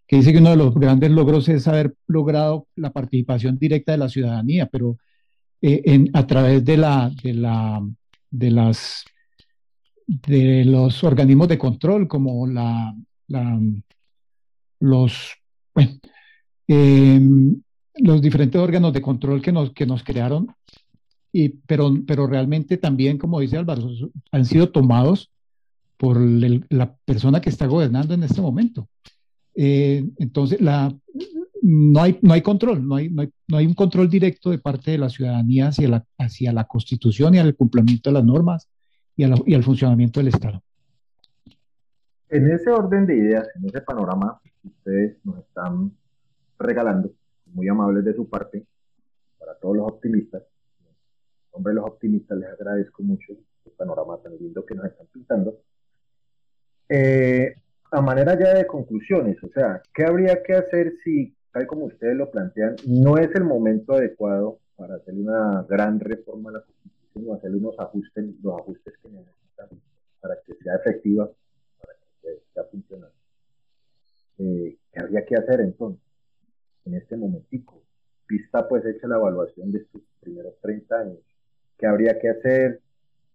que 0.06 0.16
dice 0.16 0.32
que 0.32 0.38
uno 0.38 0.50
de 0.50 0.56
los 0.56 0.74
grandes 0.74 1.10
logros 1.10 1.48
es 1.48 1.66
haber 1.68 1.94
logrado 2.06 2.66
la 2.76 2.92
participación 2.92 3.58
directa 3.58 3.92
de 3.92 3.98
la 3.98 4.10
ciudadanía, 4.10 4.66
pero 4.66 4.98
eh, 5.62 5.82
en, 5.86 6.10
a 6.12 6.26
través 6.26 6.64
de, 6.64 6.76
la, 6.76 7.10
de, 7.22 7.32
la, 7.32 7.80
de, 8.30 8.50
las, 8.50 9.04
de 10.06 10.66
los 10.66 11.02
organismos 11.02 11.48
de 11.48 11.58
control, 11.58 12.06
como 12.08 12.46
la 12.46 12.94
los, 14.80 15.34
bueno, 15.74 15.92
eh, 16.66 17.20
los 18.02 18.20
diferentes 18.20 18.60
órganos 18.60 18.92
de 18.92 19.02
control 19.02 19.42
que 19.42 19.52
nos, 19.52 19.72
que 19.72 19.86
nos 19.86 20.02
crearon, 20.02 20.48
y, 21.32 21.48
pero, 21.48 21.92
pero 22.06 22.26
realmente 22.26 22.76
también, 22.76 23.18
como 23.18 23.40
dice 23.40 23.56
Álvaro, 23.56 23.88
han 24.32 24.44
sido 24.44 24.70
tomados 24.70 25.30
por 25.96 26.18
la 26.18 26.96
persona 27.04 27.40
que 27.40 27.50
está 27.50 27.66
gobernando 27.66 28.14
en 28.14 28.22
este 28.22 28.40
momento. 28.40 28.88
Eh, 29.54 30.08
entonces, 30.18 30.60
la, 30.60 30.92
no, 31.62 32.00
hay, 32.00 32.18
no 32.22 32.32
hay 32.32 32.40
control, 32.42 32.86
no 32.86 32.96
hay, 32.96 33.10
no, 33.10 33.22
hay, 33.22 33.30
no 33.48 33.56
hay 33.58 33.66
un 33.66 33.74
control 33.74 34.08
directo 34.08 34.50
de 34.50 34.58
parte 34.58 34.92
de 34.92 34.98
la 34.98 35.08
ciudadanía 35.08 35.68
hacia 35.68 35.88
la, 35.88 36.04
hacia 36.18 36.52
la 36.52 36.64
constitución 36.64 37.34
y 37.34 37.38
al 37.38 37.54
cumplimiento 37.54 38.10
de 38.10 38.14
las 38.14 38.24
normas 38.24 38.68
y, 39.14 39.24
y 39.24 39.54
al 39.54 39.62
funcionamiento 39.62 40.20
del 40.20 40.28
Estado. 40.28 40.62
En 42.30 42.50
ese 42.50 42.70
orden 42.70 43.06
de 43.06 43.16
ideas, 43.16 43.48
en 43.56 43.66
ese 43.66 43.80
panorama 43.82 44.40
que 44.42 44.68
ustedes 44.68 45.16
nos 45.24 45.38
están 45.38 45.92
regalando, 46.58 47.12
muy 47.52 47.68
amables 47.68 48.04
de 48.04 48.14
su 48.14 48.28
parte, 48.28 48.66
para 49.38 49.54
todos 49.54 49.76
los 49.76 49.86
optimistas. 49.86 50.42
hombre 51.52 51.74
los 51.74 51.84
optimistas, 51.84 52.38
les 52.38 52.48
agradezco 52.48 53.02
mucho 53.02 53.32
el 53.64 53.72
panorama 53.72 54.18
tan 54.22 54.36
lindo 54.38 54.64
que 54.64 54.74
nos 54.74 54.86
están 54.86 55.06
pintando. 55.12 55.60
Eh, 56.88 57.56
a 57.90 58.00
manera 58.00 58.38
ya 58.38 58.54
de 58.54 58.66
conclusiones, 58.66 59.42
o 59.42 59.48
sea, 59.48 59.82
¿qué 59.94 60.04
habría 60.04 60.42
que 60.42 60.54
hacer 60.54 60.94
si, 61.02 61.34
tal 61.52 61.66
como 61.66 61.86
ustedes 61.86 62.16
lo 62.16 62.30
plantean, 62.30 62.76
no 62.86 63.18
es 63.18 63.34
el 63.34 63.44
momento 63.44 63.94
adecuado 63.94 64.58
para 64.76 64.96
hacer 64.96 65.14
una 65.14 65.66
gran 65.68 65.98
reforma 65.98 66.50
a 66.50 66.54
la 66.54 66.60
Constitución 66.62 67.24
o 67.28 67.34
hacer 67.34 67.54
unos 67.54 67.78
ajustes, 67.78 68.24
los 68.42 68.60
ajustes 68.60 68.94
que 69.02 69.08
necesitan 69.08 69.68
para 70.20 70.36
que 70.46 70.54
sea 70.54 70.76
efectiva, 70.76 71.30
para 71.80 71.94
que 72.22 72.42
sea 72.54 72.64
funcional? 72.64 73.10
Eh, 74.38 74.78
¿Qué 74.92 75.00
habría 75.00 75.24
que 75.24 75.34
hacer 75.34 75.60
entonces? 75.60 76.09
En 76.84 76.94
este 76.94 77.16
momentico. 77.16 77.82
Vista 78.28 78.68
pues 78.68 78.84
hecha 78.84 79.06
la 79.08 79.16
evaluación 79.16 79.72
de 79.72 79.78
estos 79.78 80.02
primeros 80.20 80.54
30 80.60 80.94
años. 80.94 81.18
¿Qué 81.78 81.86
habría 81.86 82.18
que 82.18 82.28
hacer? 82.28 82.80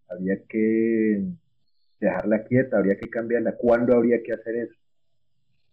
Habría 0.08 0.43
que 0.47 1.25
dejarla 1.99 2.43
quieta, 2.43 2.77
habría 2.77 2.97
que 2.97 3.10
cambiarla. 3.10 3.55
¿Cuándo 3.58 3.95
habría 3.95 4.21
que 4.23 4.34
hacer 4.34 4.55
eso? 4.55 4.75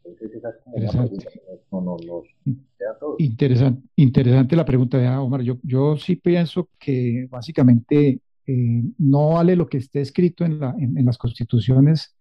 Entonces 0.04 0.36
esa 0.36 0.50
es 0.50 0.56
como 0.64 0.78
la 0.78 0.90
pregunta 0.90 1.30
no, 1.70 1.80
no, 1.80 1.96
no, 2.04 3.16
Interesante, 3.18 3.88
interesante 3.96 4.56
la 4.56 4.64
pregunta 4.64 4.98
de 4.98 5.08
Omar. 5.08 5.42
Yo, 5.42 5.58
yo 5.62 5.96
sí 5.96 6.16
pienso 6.16 6.68
que 6.78 7.28
básicamente 7.30 8.20
eh, 8.46 8.82
no 8.98 9.34
vale 9.34 9.54
lo 9.54 9.68
que 9.68 9.78
esté 9.78 10.00
escrito 10.00 10.44
en, 10.44 10.58
la, 10.58 10.74
en, 10.78 10.98
en 10.98 11.06
las 11.06 11.18
constituciones 11.18 12.16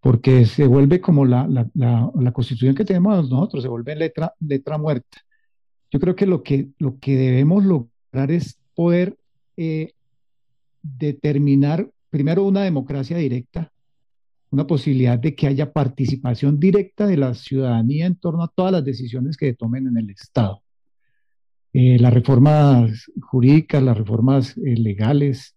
porque 0.00 0.46
se 0.46 0.66
vuelve 0.66 1.00
como 1.00 1.24
la, 1.24 1.46
la, 1.48 1.68
la, 2.14 2.32
constitución 2.32 2.74
que 2.74 2.84
tenemos 2.84 3.28
nosotros, 3.28 3.62
se 3.62 3.68
vuelve 3.68 3.96
letra, 3.96 4.32
letra 4.40 4.78
muerta. 4.78 5.18
Yo 5.90 5.98
creo 5.98 6.14
que 6.14 6.26
lo 6.26 6.42
que, 6.42 6.68
lo 6.78 6.98
que 6.98 7.16
debemos 7.16 7.64
lograr 7.64 8.30
es 8.30 8.58
poder 8.74 9.18
eh, 9.56 9.92
determinar 10.82 11.90
primero 12.10 12.44
una 12.44 12.62
democracia 12.62 13.16
directa, 13.16 13.72
una 14.50 14.66
posibilidad 14.66 15.18
de 15.18 15.34
que 15.34 15.46
haya 15.46 15.72
participación 15.72 16.60
directa 16.60 17.06
de 17.06 17.16
la 17.16 17.34
ciudadanía 17.34 18.06
en 18.06 18.16
torno 18.16 18.44
a 18.44 18.52
todas 18.54 18.72
las 18.72 18.84
decisiones 18.84 19.36
que 19.36 19.46
se 19.46 19.54
tomen 19.54 19.88
en 19.88 19.96
el 19.96 20.10
Estado. 20.10 20.62
Eh, 21.72 21.98
las 21.98 22.14
reformas 22.14 23.10
jurídicas, 23.20 23.82
las 23.82 23.98
reformas 23.98 24.56
eh, 24.56 24.76
legales, 24.76 25.54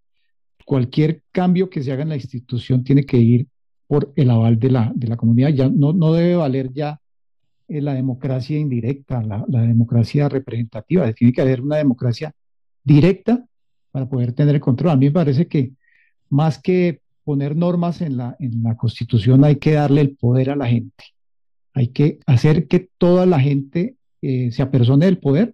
cualquier 0.65 1.23
cambio 1.31 1.69
que 1.69 1.83
se 1.83 1.91
haga 1.91 2.03
en 2.03 2.09
la 2.09 2.15
institución 2.15 2.83
tiene 2.83 3.05
que 3.05 3.17
ir 3.17 3.47
por 3.91 4.13
el 4.15 4.29
aval 4.29 4.57
de 4.57 4.71
la, 4.71 4.89
de 4.95 5.07
la 5.07 5.17
comunidad. 5.17 5.49
Ya 5.49 5.67
no, 5.67 5.91
no 5.91 6.13
debe 6.13 6.37
valer 6.37 6.71
ya 6.71 7.01
eh, 7.67 7.81
la 7.81 7.93
democracia 7.93 8.57
indirecta, 8.57 9.21
la, 9.21 9.43
democracia 9.49 10.29
representativa. 10.29 11.11
Tiene 11.11 11.33
que 11.33 11.41
haber 11.41 11.59
una 11.59 11.75
democracia 11.75 12.31
directa 12.85 13.43
para 13.91 14.07
poder 14.07 14.31
tener 14.31 14.55
el 14.55 14.61
control. 14.61 14.91
A 14.91 14.95
mí 14.95 15.07
me 15.07 15.11
parece 15.11 15.45
que 15.45 15.73
más 16.29 16.57
que 16.57 17.01
poner 17.25 17.57
normas 17.57 17.99
en 17.99 18.15
la, 18.15 18.37
en 18.39 18.63
la 18.63 18.77
Constitución, 18.77 19.43
hay 19.43 19.57
que 19.57 19.73
darle 19.73 19.99
el 19.99 20.15
poder 20.15 20.51
a 20.51 20.55
la 20.55 20.67
gente. 20.67 21.03
Hay 21.73 21.89
que 21.89 22.19
hacer 22.27 22.69
que 22.69 22.87
toda 22.97 23.25
la 23.25 23.41
gente 23.41 23.97
eh, 24.21 24.53
se 24.53 24.61
apersone 24.61 25.05
del 25.05 25.17
poder. 25.17 25.53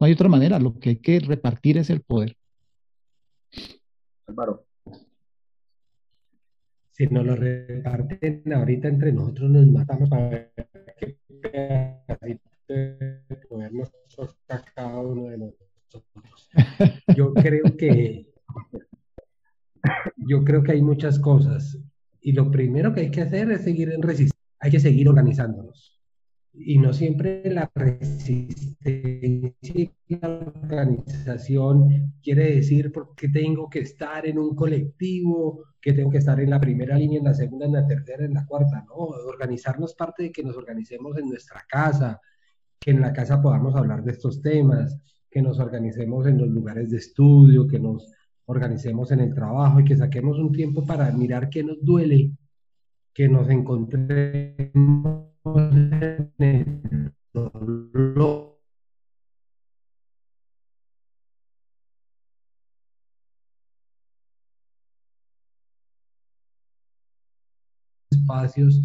No 0.00 0.06
hay 0.06 0.12
otra 0.12 0.28
manera. 0.28 0.58
Lo 0.58 0.76
que 0.80 0.88
hay 0.88 0.96
que 0.96 1.20
repartir 1.20 1.78
es 1.78 1.88
el 1.88 2.00
poder. 2.00 2.36
Álvaro 4.26 4.64
si 6.94 7.08
nos 7.08 7.26
lo 7.26 7.34
reparten 7.34 8.52
ahorita 8.52 8.86
entre 8.86 9.12
nosotros, 9.12 9.50
nos 9.50 9.66
matamos 9.66 10.08
para 10.08 10.28
ver 10.28 10.52
qué 11.42 13.20
nos 13.72 13.92
toca 14.14 14.64
cada 14.76 15.00
uno 15.00 15.24
de 15.28 15.38
nosotros. 15.38 16.48
Yo 17.16 17.34
creo 17.34 17.76
que 17.76 18.32
creo 20.44 20.62
que 20.62 20.72
hay 20.72 20.82
muchas 20.82 21.18
cosas. 21.18 21.76
Y 22.20 22.32
lo 22.32 22.48
primero 22.52 22.94
que 22.94 23.00
hay 23.00 23.10
que 23.10 23.22
hacer 23.22 23.50
es 23.50 23.62
seguir 23.62 23.90
en 23.92 24.00
resistencia. 24.00 24.38
Hay 24.60 24.70
que 24.70 24.80
seguir 24.80 25.08
organizándonos. 25.08 25.93
Y 26.56 26.78
no 26.78 26.92
siempre 26.92 27.42
la 27.52 27.68
resistencia 27.74 29.50
y 29.74 29.90
la 30.08 30.28
organización 30.28 32.12
quiere 32.22 32.54
decir 32.54 32.92
porque 32.92 33.28
tengo 33.28 33.68
que 33.68 33.80
estar 33.80 34.24
en 34.26 34.38
un 34.38 34.54
colectivo, 34.54 35.64
que 35.80 35.92
tengo 35.92 36.10
que 36.10 36.18
estar 36.18 36.38
en 36.40 36.50
la 36.50 36.60
primera 36.60 36.96
línea, 36.96 37.18
en 37.18 37.24
la 37.24 37.34
segunda, 37.34 37.66
en 37.66 37.72
la 37.72 37.86
tercera, 37.86 38.24
en 38.24 38.34
la 38.34 38.46
cuarta. 38.46 38.84
No, 38.86 38.94
organizarnos 38.94 39.94
parte 39.94 40.24
de 40.24 40.32
que 40.32 40.44
nos 40.44 40.56
organicemos 40.56 41.18
en 41.18 41.28
nuestra 41.28 41.64
casa, 41.68 42.20
que 42.78 42.92
en 42.92 43.00
la 43.00 43.12
casa 43.12 43.42
podamos 43.42 43.74
hablar 43.74 44.04
de 44.04 44.12
estos 44.12 44.40
temas, 44.40 44.96
que 45.30 45.42
nos 45.42 45.58
organicemos 45.58 46.26
en 46.26 46.38
los 46.38 46.48
lugares 46.48 46.90
de 46.90 46.98
estudio, 46.98 47.66
que 47.66 47.80
nos 47.80 48.12
organicemos 48.46 49.10
en 49.10 49.20
el 49.20 49.34
trabajo 49.34 49.80
y 49.80 49.84
que 49.84 49.96
saquemos 49.96 50.38
un 50.38 50.52
tiempo 50.52 50.86
para 50.86 51.10
mirar 51.10 51.50
qué 51.50 51.64
nos 51.64 51.84
duele, 51.84 52.30
que 53.12 53.28
nos 53.28 53.48
encontremos 53.50 55.03
espacios, 68.54 68.80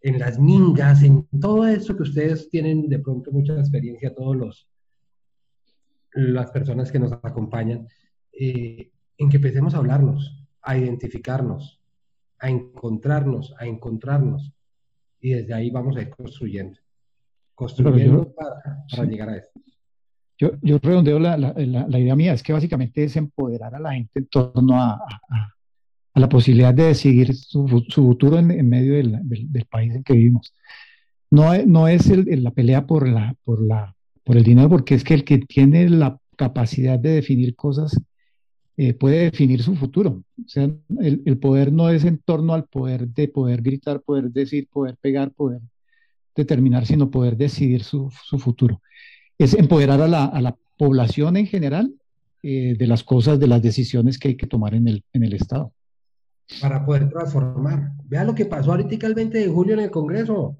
en 0.00 0.18
las 0.18 0.38
mingas, 0.38 1.02
en 1.02 1.26
todo 1.40 1.66
eso 1.66 1.96
que 1.96 2.02
ustedes 2.02 2.50
tienen 2.50 2.88
de 2.88 2.98
pronto 2.98 3.32
mucha 3.32 3.58
experiencia, 3.58 4.14
todos 4.14 4.36
los 4.36 4.68
las 6.16 6.52
personas 6.52 6.92
que 6.92 7.00
nos 7.00 7.12
acompañan, 7.12 7.88
eh, 8.32 8.92
en 9.18 9.28
que 9.28 9.36
empecemos 9.38 9.74
a 9.74 9.78
hablarnos, 9.78 10.46
a 10.62 10.78
identificarnos, 10.78 11.80
a 12.38 12.48
encontrarnos, 12.50 13.52
a 13.58 13.66
encontrarnos. 13.66 14.52
Y 15.20 15.30
desde 15.30 15.54
ahí 15.54 15.70
vamos 15.70 15.96
a 15.96 16.02
ir 16.02 16.10
construyendo, 16.10 16.78
construyendo 17.56 18.32
para, 18.32 19.04
llegar 19.06 19.28
a 19.28 19.36
esto. 19.38 19.60
Yo, 20.38 20.52
yo 20.62 20.78
redondeo 20.78 21.18
la, 21.18 21.36
la, 21.36 21.52
la, 21.52 21.98
idea 21.98 22.14
mía, 22.14 22.32
es 22.32 22.44
que 22.44 22.52
básicamente 22.52 23.02
es 23.02 23.16
empoderar 23.16 23.74
a 23.74 23.80
la 23.80 23.94
gente 23.94 24.20
en 24.20 24.26
torno 24.26 24.80
a, 24.80 24.92
a, 24.92 25.53
la 26.20 26.28
posibilidad 26.28 26.72
de 26.72 26.84
decidir 26.84 27.34
su, 27.34 27.84
su 27.88 28.06
futuro 28.06 28.38
en, 28.38 28.50
en 28.50 28.68
medio 28.68 28.94
del, 28.94 29.18
del, 29.24 29.64
país 29.66 29.94
en 29.94 30.04
que 30.04 30.14
vivimos. 30.14 30.54
No, 31.30 31.56
no 31.66 31.88
es 31.88 32.08
el, 32.08 32.42
la 32.42 32.52
pelea 32.52 32.86
por, 32.86 33.08
la, 33.08 33.34
por, 33.44 33.60
la, 33.60 33.96
por 34.22 34.36
el 34.36 34.44
dinero, 34.44 34.68
porque 34.68 34.94
es 34.94 35.04
que 35.04 35.14
el 35.14 35.24
que 35.24 35.38
tiene 35.38 35.88
la 35.88 36.18
capacidad 36.36 36.98
de 36.98 37.10
definir 37.10 37.56
cosas 37.56 37.98
eh, 38.76 38.94
puede 38.94 39.30
definir 39.30 39.62
su 39.62 39.74
futuro. 39.74 40.22
O 40.38 40.48
sea, 40.48 40.64
el, 41.00 41.22
el, 41.24 41.38
poder 41.38 41.72
no 41.72 41.90
es 41.90 42.04
en 42.04 42.18
torno 42.18 42.54
al 42.54 42.64
poder 42.64 43.08
de 43.08 43.28
poder 43.28 43.62
gritar, 43.62 44.00
poder 44.02 44.30
decir, 44.30 44.68
poder 44.68 44.96
pegar, 45.00 45.32
poder 45.32 45.60
determinar, 46.34 46.86
sino 46.86 47.10
poder 47.10 47.36
decidir 47.36 47.82
su, 47.84 48.12
su 48.24 48.38
futuro. 48.38 48.80
Es 49.38 49.54
empoderar 49.54 50.00
a 50.00 50.08
la, 50.08 50.24
a 50.24 50.40
la 50.40 50.56
población 50.76 51.36
en 51.36 51.46
general 51.46 51.92
eh, 52.42 52.74
de 52.78 52.86
las 52.86 53.04
cosas, 53.04 53.38
de 53.40 53.46
las 53.46 53.62
decisiones 53.62 54.18
que 54.18 54.28
hay 54.28 54.36
que 54.36 54.46
tomar 54.46 54.74
en 54.74 54.88
el, 54.88 55.04
en 55.12 55.24
el 55.24 55.34
Estado. 55.34 55.72
Para 56.60 56.84
poder 56.84 57.08
transformar. 57.08 57.92
Vea 58.04 58.24
lo 58.24 58.34
que 58.34 58.46
pasó 58.46 58.72
ahorita 58.72 59.06
el 59.06 59.14
20 59.14 59.38
de 59.38 59.48
julio 59.48 59.74
en 59.74 59.80
el 59.80 59.90
Congreso. 59.90 60.58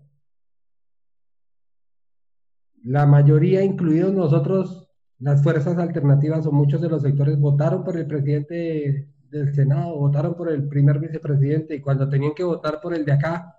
La 2.83 3.07
mayoría, 3.07 3.63
incluidos 3.63 4.13
nosotros, 4.13 4.89
las 5.19 5.43
fuerzas 5.43 5.79
alternativas 5.79 6.47
o 6.47 6.53
muchos 6.53 6.81
de 6.81 6.89
los 6.89 7.03
sectores 7.03 7.39
votaron 7.39 7.85
por 7.85 7.97
el 7.97 8.07
presidente 8.07 9.09
del 9.31 9.55
Senado, 9.55 9.97
votaron 9.97 10.35
por 10.35 10.51
el 10.51 10.69
primer 10.69 10.99
vicepresidente 10.99 11.77
y 11.77 11.81
cuando 11.81 12.09
tenían 12.09 12.35
que 12.35 12.45
votar 12.45 12.81
por 12.81 12.95
el 12.95 13.05
de 13.05 13.13
acá, 13.13 13.59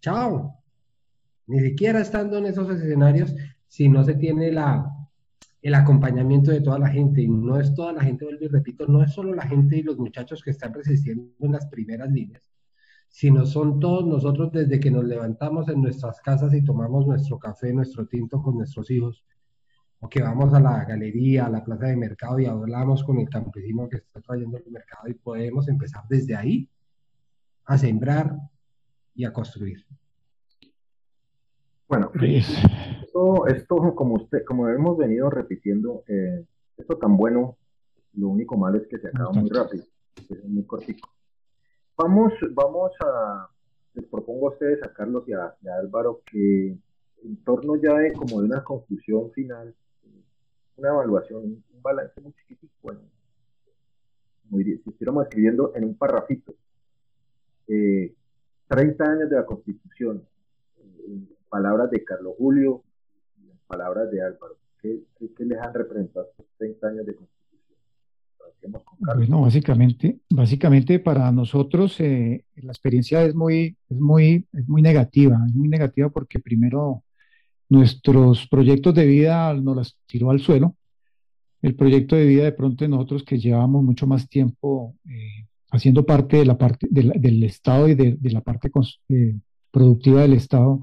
chao. 0.00 0.56
Ni 1.46 1.60
siquiera 1.60 2.00
estando 2.00 2.38
en 2.38 2.46
esos 2.46 2.68
escenarios, 2.70 3.34
si 3.66 3.88
no 3.88 4.04
se 4.04 4.14
tiene 4.14 4.52
la, 4.52 4.99
el 5.62 5.74
acompañamiento 5.74 6.50
de 6.50 6.60
toda 6.60 6.78
la 6.78 6.88
gente, 6.88 7.26
no 7.28 7.58
es 7.60 7.74
toda 7.74 7.92
la 7.92 8.02
gente, 8.02 8.24
vuelvo 8.24 8.44
y 8.44 8.48
repito, 8.48 8.86
no 8.86 9.02
es 9.02 9.12
solo 9.12 9.34
la 9.34 9.46
gente 9.46 9.76
y 9.76 9.82
los 9.82 9.98
muchachos 9.98 10.42
que 10.42 10.50
están 10.50 10.72
resistiendo 10.72 11.32
en 11.40 11.52
las 11.52 11.66
primeras 11.66 12.10
líneas, 12.10 12.42
sino 13.08 13.44
son 13.44 13.78
todos 13.78 14.06
nosotros 14.06 14.52
desde 14.52 14.80
que 14.80 14.90
nos 14.90 15.04
levantamos 15.04 15.68
en 15.68 15.82
nuestras 15.82 16.20
casas 16.20 16.54
y 16.54 16.64
tomamos 16.64 17.06
nuestro 17.06 17.38
café, 17.38 17.72
nuestro 17.74 18.06
tinto 18.06 18.42
con 18.42 18.56
nuestros 18.56 18.90
hijos, 18.90 19.22
o 20.00 20.08
que 20.08 20.22
vamos 20.22 20.54
a 20.54 20.60
la 20.60 20.84
galería, 20.84 21.44
a 21.44 21.50
la 21.50 21.62
plaza 21.62 21.86
de 21.86 21.96
mercado 21.96 22.40
y 22.40 22.46
hablamos 22.46 23.04
con 23.04 23.18
el 23.18 23.28
campesino 23.28 23.86
que 23.86 23.98
está 23.98 24.20
trayendo 24.22 24.56
el 24.56 24.70
mercado 24.70 25.08
y 25.08 25.14
podemos 25.14 25.68
empezar 25.68 26.04
desde 26.08 26.34
ahí 26.34 26.70
a 27.66 27.76
sembrar 27.76 28.34
y 29.14 29.26
a 29.26 29.32
construir. 29.32 29.84
Bueno, 31.90 32.12
esto, 32.22 33.48
esto 33.48 33.94
como, 33.96 34.14
usted, 34.14 34.44
como 34.44 34.68
hemos 34.68 34.96
venido 34.96 35.28
repitiendo, 35.28 36.04
eh, 36.06 36.46
esto 36.76 36.96
tan 36.96 37.16
bueno, 37.16 37.58
lo 38.12 38.28
único 38.28 38.56
malo 38.56 38.78
es 38.78 38.86
que 38.86 39.00
se 39.00 39.08
acaba 39.08 39.32
muy 39.32 39.50
rápido, 39.50 39.82
es 40.16 40.44
muy 40.44 40.62
cortico. 40.62 41.10
Vamos, 41.96 42.32
vamos 42.52 42.92
a, 43.04 43.48
les 43.94 44.04
propongo 44.04 44.46
a 44.46 44.52
ustedes, 44.52 44.80
a 44.84 44.92
Carlos 44.92 45.24
y 45.26 45.32
a, 45.32 45.52
y 45.62 45.66
a 45.66 45.78
Álvaro, 45.78 46.22
que 46.30 46.78
en 47.24 47.36
torno 47.44 47.74
ya 47.74 47.94
de 47.94 48.12
como 48.12 48.40
de 48.40 48.46
una 48.46 48.62
conclusión 48.62 49.32
final, 49.32 49.74
una 50.76 50.90
evaluación, 50.90 51.42
un 51.42 51.82
balance 51.82 52.20
muy 52.20 52.32
chiquitico, 52.34 52.72
bueno, 52.82 53.00
muy 54.44 54.62
bien, 54.62 54.80
si 54.84 54.90
estuviéramos 54.90 55.24
escribiendo 55.24 55.72
en 55.74 55.86
un 55.86 55.96
parrafito, 55.96 56.54
30 57.66 57.74
eh, 57.74 59.08
años 59.08 59.28
de 59.28 59.34
la 59.34 59.44
Constitución, 59.44 60.24
en 61.04 61.39
palabras 61.50 61.90
de 61.90 62.02
Carlos 62.04 62.34
Julio 62.38 62.84
y 63.36 63.50
en 63.50 63.58
palabras 63.66 64.10
de 64.10 64.22
Álvaro, 64.22 64.56
¿qué, 64.80 65.00
les 65.38 65.58
han 65.58 65.74
representado 65.74 66.28
estos 66.30 66.46
30 66.56 66.86
años 66.86 67.06
de 67.06 67.14
Constitución? 67.14 67.40
Bueno, 68.98 69.40
básicamente, 69.42 70.20
básicamente 70.30 70.98
para 70.98 71.32
nosotros 71.32 71.98
eh, 72.00 72.44
la 72.56 72.72
experiencia 72.72 73.24
es 73.24 73.34
muy, 73.34 73.76
es 73.88 73.98
muy, 73.98 74.46
es 74.52 74.68
muy 74.68 74.82
negativa, 74.82 75.38
es 75.46 75.54
muy 75.54 75.68
negativa 75.68 76.10
porque 76.10 76.38
primero 76.38 77.02
nuestros 77.68 78.46
proyectos 78.48 78.94
de 78.94 79.06
vida 79.06 79.54
nos 79.54 79.76
las 79.76 79.96
tiró 80.06 80.30
al 80.30 80.40
suelo. 80.40 80.76
El 81.62 81.74
proyecto 81.74 82.16
de 82.16 82.26
vida 82.26 82.44
de 82.44 82.52
pronto 82.52 82.84
de 82.84 82.88
nosotros 82.88 83.22
que 83.22 83.38
llevamos 83.38 83.82
mucho 83.82 84.06
más 84.06 84.28
tiempo 84.28 84.94
eh, 85.08 85.46
haciendo 85.70 86.04
parte 86.04 86.38
de 86.38 86.46
la 86.46 86.58
parte 86.58 86.86
del 86.90 87.42
Estado 87.44 87.88
y 87.88 87.94
de, 87.94 88.18
la 88.30 88.40
parte 88.40 88.70
eh, 89.08 89.38
productiva 89.70 90.22
del 90.22 90.34
Estado, 90.34 90.80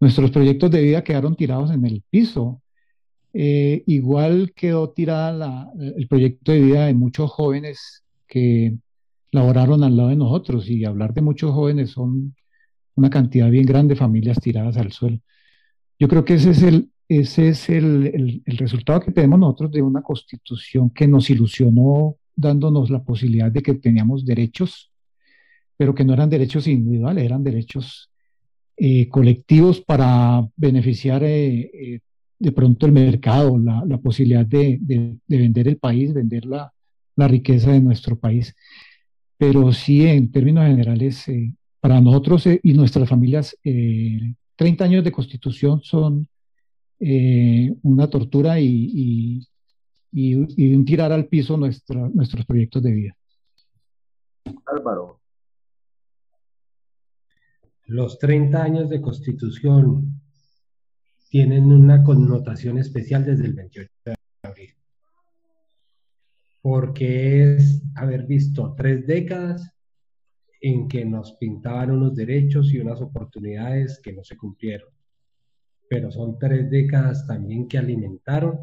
nuestros 0.00 0.30
proyectos 0.30 0.70
de 0.70 0.82
vida 0.82 1.04
quedaron 1.04 1.36
tirados 1.36 1.70
en 1.70 1.84
el 1.86 2.02
piso. 2.10 2.62
Eh, 3.32 3.82
igual 3.86 4.52
quedó 4.54 4.90
tirada 4.90 5.70
el 5.76 6.06
proyecto 6.06 6.52
de 6.52 6.60
vida 6.60 6.86
de 6.86 6.94
muchos 6.94 7.30
jóvenes 7.30 8.04
que 8.28 8.76
laboraron 9.32 9.82
al 9.82 9.96
lado 9.96 10.10
de 10.10 10.16
nosotros 10.16 10.70
y 10.70 10.84
hablar 10.84 11.12
de 11.14 11.20
muchos 11.20 11.52
jóvenes 11.52 11.90
son 11.90 12.36
una 12.94 13.10
cantidad 13.10 13.50
bien 13.50 13.66
grande 13.66 13.94
de 13.94 13.98
familias 13.98 14.38
tiradas 14.40 14.76
al 14.76 14.92
suelo. 14.92 15.18
Yo 15.98 16.06
creo 16.08 16.24
que 16.24 16.34
ese 16.34 16.50
es 16.50 16.62
el, 16.62 16.90
ese 17.08 17.48
es 17.48 17.68
el, 17.68 18.42
el, 18.46 18.56
resultado 18.56 19.00
que 19.00 19.10
tenemos 19.10 19.38
nosotros 19.40 19.72
de 19.72 19.82
una 19.82 20.02
constitución 20.02 20.90
que 20.90 21.08
nos 21.08 21.28
ilusionó 21.30 22.16
dándonos 22.36 22.90
la 22.90 23.02
posibilidad 23.02 23.50
de 23.50 23.62
que 23.62 23.74
teníamos 23.74 24.24
derechos, 24.24 24.92
pero 25.76 25.94
que 25.94 26.04
no 26.04 26.12
eran 26.12 26.30
derechos 26.30 26.66
individuales, 26.68 27.24
eran 27.24 27.42
derechos 27.42 28.10
eh, 28.76 29.08
colectivos 29.08 29.80
para 29.80 30.46
beneficiar 30.56 31.22
eh, 31.24 31.70
eh, 31.72 32.00
de 32.38 32.52
pronto 32.52 32.86
el 32.86 32.92
mercado, 32.92 33.58
la, 33.58 33.84
la 33.86 33.98
posibilidad 33.98 34.44
de, 34.44 34.78
de, 34.80 35.16
vender 35.26 35.68
el 35.68 35.78
país, 35.78 36.12
vender 36.12 36.44
la, 36.46 36.72
la, 37.16 37.28
riqueza 37.28 37.72
de 37.72 37.80
nuestro 37.80 38.16
país. 38.16 38.54
Pero 39.38 39.72
sí, 39.72 40.06
en 40.06 40.30
términos 40.30 40.66
generales, 40.66 41.24
para 41.80 42.00
nosotros 42.00 42.46
y 42.62 42.72
nuestras 42.72 43.08
familias, 43.08 43.56
30 44.56 44.84
años 44.84 45.04
de 45.04 45.12
constitución 45.12 45.80
son 45.82 46.28
eh, 47.00 47.74
una 47.82 48.08
tortura 48.08 48.58
y, 48.60 49.46
y, 50.12 50.34
un 50.34 50.84
tirar 50.84 51.12
al 51.12 51.26
piso 51.26 51.56
nuestros 51.56 52.46
proyectos 52.46 52.82
de 52.82 52.92
vida. 52.92 53.16
Álvaro. 54.66 55.20
Los 57.86 58.18
30 58.18 58.62
años 58.62 58.88
de 58.88 59.00
constitución 59.00 60.20
tienen 61.28 61.66
una 61.66 62.02
connotación 62.02 62.78
especial 62.78 63.24
desde 63.24 63.46
el 63.46 63.52
28 63.54 63.90
de 64.04 64.14
abril, 64.42 64.74
porque 66.62 67.56
es 67.56 67.82
haber 67.94 68.26
visto 68.26 68.74
tres 68.76 69.06
décadas 69.06 69.70
en 70.60 70.88
que 70.88 71.04
nos 71.04 71.32
pintaban 71.32 71.90
unos 71.90 72.14
derechos 72.14 72.72
y 72.72 72.78
unas 72.78 73.02
oportunidades 73.02 74.00
que 74.02 74.14
no 74.14 74.24
se 74.24 74.36
cumplieron. 74.36 74.88
Pero 75.90 76.10
son 76.10 76.38
tres 76.38 76.70
décadas 76.70 77.26
también 77.26 77.68
que 77.68 77.76
alimentaron 77.76 78.60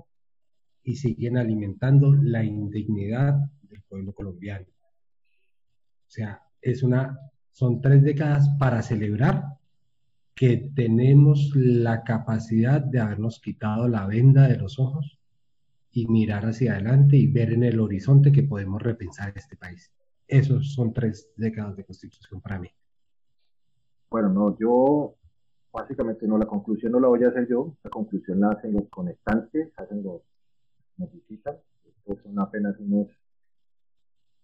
y 0.84 0.96
siguen 0.96 1.38
alimentando 1.38 2.12
la 2.16 2.44
indignidad 2.44 3.36
del 3.62 3.84
pueblo 3.84 4.14
colombiano. 4.14 4.66
sea, 6.08 6.42
es 6.60 6.82
una, 6.82 7.20
son 7.52 7.82
tres 7.82 8.04
décadas 8.04 8.50
para 8.60 8.82
celebrar 8.82 9.58
que 10.36 10.72
tenemos 10.76 11.52
la 11.56 12.04
capacidad 12.04 12.82
de 12.82 13.00
habernos 13.00 13.40
quitado 13.40 13.88
la 13.88 14.08
venda 14.08 14.48
de 14.48 14.58
los 14.58 14.80
ojos 14.80 15.20
y 15.92 16.08
mirar 16.08 16.46
hacia 16.46 16.74
adelante 16.74 17.18
y 17.18 17.28
ver 17.28 17.52
en 17.52 17.64
el 17.64 17.80
horizonte 17.80 18.32
que 18.32 18.44
podemos 18.44 18.82
repensar 18.82 19.34
este 19.36 19.58
país. 19.58 19.92
Esos 20.28 20.74
son 20.74 20.94
tres 20.94 21.30
décadas 21.36 21.76
de 21.76 21.84
constitución 21.84 22.40
para 22.42 22.60
mí. 22.60 22.70
Bueno, 24.10 24.30
no, 24.30 24.58
yo 24.58 25.16
básicamente 25.72 26.28
no, 26.28 26.38
la 26.38 26.46
conclusión 26.46 26.92
no 26.94 27.00
la 27.00 27.08
voy 27.08 27.24
a 27.24 27.30
hacer 27.30 27.48
yo, 27.48 27.76
la 27.84 27.90
conclusión 27.90 28.40
la 28.40 28.50
hacen 28.50 28.74
los 28.74 28.90
conectantes, 28.90 29.72
hacen 29.78 30.04
los, 30.04 30.22
nos 30.98 31.10
son 32.24 32.40
apenas 32.40 32.78
unos, 32.80 33.08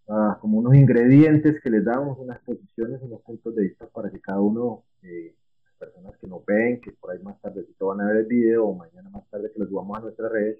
ah, 0.09 0.37
como 0.41 0.59
unos 0.59 0.75
ingredientes 0.75 1.61
que 1.61 1.69
les 1.69 1.83
damos, 1.83 2.17
unas 2.19 2.39
posiciones, 2.39 3.01
unos 3.01 3.21
puntos 3.21 3.55
de 3.55 3.63
vista 3.63 3.87
para 3.87 4.09
que 4.09 4.19
cada 4.19 4.39
uno, 4.39 4.83
eh, 5.03 5.33
las 5.65 5.75
personas 5.75 6.17
que 6.17 6.27
nos 6.27 6.45
ven, 6.45 6.81
que 6.81 6.91
por 6.91 7.11
ahí 7.11 7.19
más 7.23 7.39
tarde 7.41 7.65
van 7.79 8.01
a 8.01 8.07
ver 8.07 8.17
el 8.17 8.25
video 8.25 8.65
o 8.65 8.75
mañana 8.75 9.09
más 9.09 9.27
tarde 9.29 9.51
que 9.51 9.59
los 9.59 9.69
subamos 9.69 9.97
a 9.97 10.01
nuestras 10.01 10.31
redes, 10.31 10.59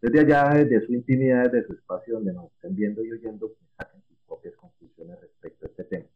desde 0.00 0.20
allá, 0.20 0.64
desde 0.64 0.86
su 0.86 0.92
intimidad, 0.92 1.50
desde 1.50 1.66
su 1.66 1.72
espacio 1.74 2.14
donde 2.14 2.32
nos 2.32 2.52
estén 2.52 2.74
viendo 2.74 3.04
y 3.04 3.12
oyendo, 3.12 3.48
pues, 3.48 3.70
saquen 3.76 4.00
sus 4.08 4.16
propias 4.26 4.54
conclusiones 4.54 5.20
respecto 5.20 5.66
a 5.66 5.68
este 5.68 5.84
tema. 5.84 6.06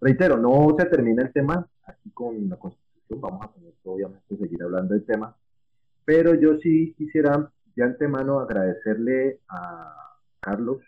Reitero, 0.00 0.36
no 0.36 0.74
se 0.78 0.86
termina 0.86 1.22
el 1.22 1.32
tema 1.32 1.68
aquí 1.84 2.10
con 2.10 2.48
la 2.48 2.56
Constitución, 2.56 3.20
vamos 3.20 3.46
a 3.46 3.52
tener 3.52 3.74
obviamente 3.84 4.36
seguir 4.36 4.62
hablando 4.62 4.94
del 4.94 5.04
tema, 5.04 5.36
pero 6.04 6.34
yo 6.34 6.56
sí 6.58 6.94
quisiera 6.96 7.50
de 7.74 7.82
antemano 7.82 8.40
agradecerle 8.40 9.40
a 9.48 10.16
Carlos, 10.40 10.82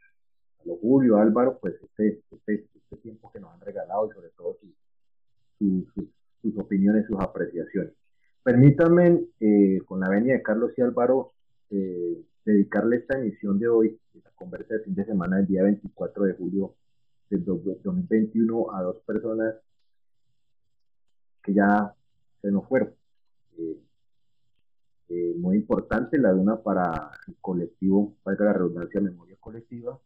a 0.63 0.69
lo 0.69 0.77
Julio, 0.77 1.17
Álvaro, 1.17 1.59
pues 1.61 1.75
este, 1.83 2.23
este, 2.31 2.67
este, 2.75 2.97
tiempo 2.99 3.31
que 3.33 3.41
nos 3.41 3.53
han 3.53 3.61
regalado 3.61 4.09
y 4.09 4.15
sobre 4.15 4.31
todo 4.31 4.59
sus 5.59 6.59
opiniones, 6.59 7.07
sus 7.07 7.21
apreciaciones. 7.21 7.93
Permítanme, 8.43 9.25
eh, 9.41 9.81
con 9.87 10.01
la 10.01 10.09
venia 10.09 10.35
de 10.35 10.43
Carlos 10.43 10.73
y 10.77 10.83
Álvaro, 10.83 11.33
eh, 11.71 12.23
dedicarle 12.45 12.97
esta 12.97 13.19
emisión 13.19 13.59
de 13.59 13.69
hoy, 13.69 13.99
la 14.15 14.31
conversa 14.33 14.75
de 14.75 14.81
fin 14.81 14.95
de 14.95 15.05
semana 15.05 15.37
del 15.37 15.47
día 15.47 15.63
24 15.63 16.25
de 16.25 16.35
julio 16.35 16.75
del 17.31 17.45
2021 17.45 18.75
a 18.75 18.83
dos 18.83 18.97
personas 19.07 19.55
que 21.43 21.55
ya 21.55 21.95
se 22.41 22.51
nos 22.51 22.67
fueron. 22.69 22.95
Eh, 25.15 25.35
muy 25.37 25.57
importante, 25.57 26.19
la 26.19 26.33
de 26.33 26.41
una 26.41 26.63
para 26.63 27.11
el 27.29 27.37
colectivo, 27.41 28.17
valga 28.25 28.47
la 28.47 28.53
redundancia, 28.55 29.01
Memoria 29.01 29.37
Colectiva, 29.39 29.99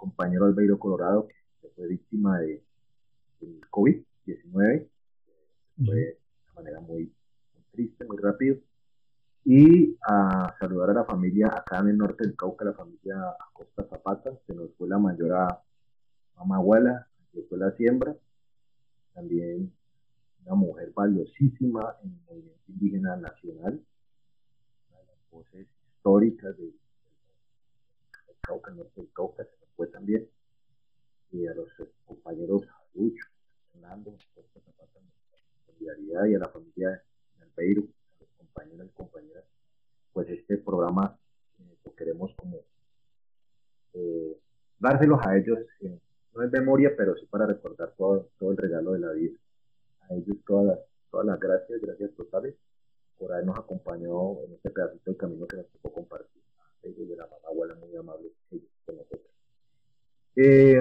compañero 0.00 0.46
Albeiro 0.46 0.78
Colorado, 0.78 1.28
que 1.60 1.68
fue 1.76 1.86
víctima 1.86 2.40
de, 2.40 2.64
COVID-19, 3.70 4.88
fue 5.84 5.94
de 5.94 6.18
manera 6.56 6.80
muy, 6.80 7.12
triste, 7.70 8.04
muy 8.06 8.16
rápido. 8.16 8.56
Y 9.44 9.96
a 10.08 10.54
saludar 10.58 10.90
a 10.90 10.94
la 10.94 11.04
familia 11.04 11.48
acá 11.48 11.80
en 11.80 11.88
el 11.88 11.98
norte 11.98 12.24
del 12.24 12.34
Cauca, 12.34 12.64
la 12.64 12.72
familia 12.72 13.14
Acosta 13.48 13.84
Zapata, 13.84 14.30
que 14.46 14.54
nos 14.54 14.70
fue 14.76 14.88
la 14.88 14.98
mayor 14.98 15.32
a 15.32 15.62
que 17.32 17.42
fue 17.42 17.58
la 17.58 17.70
siembra, 17.72 18.16
también 19.12 19.70
una 20.44 20.54
mujer 20.54 20.92
valiosísima 20.94 21.96
en 22.02 22.10
el 22.10 22.20
movimiento 22.26 22.62
indígena 22.68 23.16
nacional, 23.16 23.80
una 24.88 25.00
de 25.00 25.06
las 25.06 25.30
voces 25.30 25.66
históricas 25.88 26.56
del 26.56 26.72
de 26.72 26.89
Cauca, 28.50 28.72
norte 28.72 29.00
del 29.00 29.12
Cauca, 29.12 29.44
se 29.44 29.66
fue 29.76 29.86
también, 29.86 30.28
y 31.30 31.46
a 31.46 31.54
los 31.54 31.68
compañeros 32.04 32.62
Lucho, 32.94 33.26
Fernando, 33.72 34.16
solidaridad 35.66 36.24
y 36.26 36.34
a 36.34 36.38
la 36.40 36.48
familia 36.48 37.00
Albeiro, 37.40 37.82
a 37.82 38.24
los 38.24 38.30
compañeros 38.38 38.86
y 38.88 38.90
compañeras, 38.90 39.44
pues 40.12 40.28
este 40.30 40.58
programa 40.58 41.16
eh, 41.60 41.76
lo 41.84 41.94
queremos 41.94 42.34
como 42.34 42.58
eh, 43.92 44.36
dárselos 44.80 45.20
a 45.24 45.36
ellos 45.36 45.58
en 45.80 46.00
no 46.32 46.42
es 46.42 46.50
memoria, 46.52 46.94
pero 46.96 47.16
sí 47.16 47.26
para 47.26 47.46
recordar 47.46 47.92
todo, 47.96 48.30
todo 48.38 48.52
el 48.52 48.56
regalo 48.56 48.92
de 48.92 49.00
la 49.00 49.12
vida. 49.12 49.36
A 50.02 50.14
ellos 50.14 50.36
todas 50.46 50.66
las, 50.66 50.78
todas 51.10 51.26
las 51.26 51.40
gracias, 51.40 51.80
gracias 51.80 52.14
totales 52.14 52.54
por 53.18 53.32
habernos 53.32 53.58
acompañado 53.58 54.38
en 54.44 54.54
este 54.54 54.70
pedacito 54.70 55.10
del 55.10 55.16
camino 55.16 55.46
que 55.46 55.56
nos 55.56 55.66
tocó 55.68 55.92
compartir. 55.92 56.42
A 56.58 56.86
ellos 56.86 57.08
de 57.08 57.16
la 57.16 57.24
mamá 57.24 57.48
abuela 57.48 57.74
muy 57.74 57.94
amable 57.96 58.30
con 58.86 58.96
nosotros. 58.96 59.30
Eh, 60.42 60.80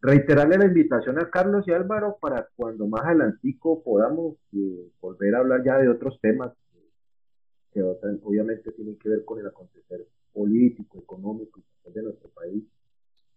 reiterarle 0.00 0.56
la 0.56 0.66
invitación 0.66 1.18
a 1.18 1.28
Carlos 1.28 1.66
y 1.66 1.72
Álvaro 1.72 2.16
para 2.20 2.48
cuando 2.54 2.86
más 2.86 3.04
adelantico 3.04 3.82
podamos 3.82 4.36
eh, 4.52 4.88
volver 5.00 5.34
a 5.34 5.38
hablar 5.38 5.64
ya 5.64 5.78
de 5.78 5.88
otros 5.88 6.20
temas 6.20 6.52
que 7.72 7.82
obviamente 7.82 8.70
tienen 8.70 8.96
que 8.98 9.08
ver 9.08 9.24
con 9.24 9.40
el 9.40 9.48
acontecer 9.48 10.06
político, 10.32 11.00
económico 11.00 11.60
de 11.92 12.02
nuestro 12.04 12.28
país. 12.30 12.62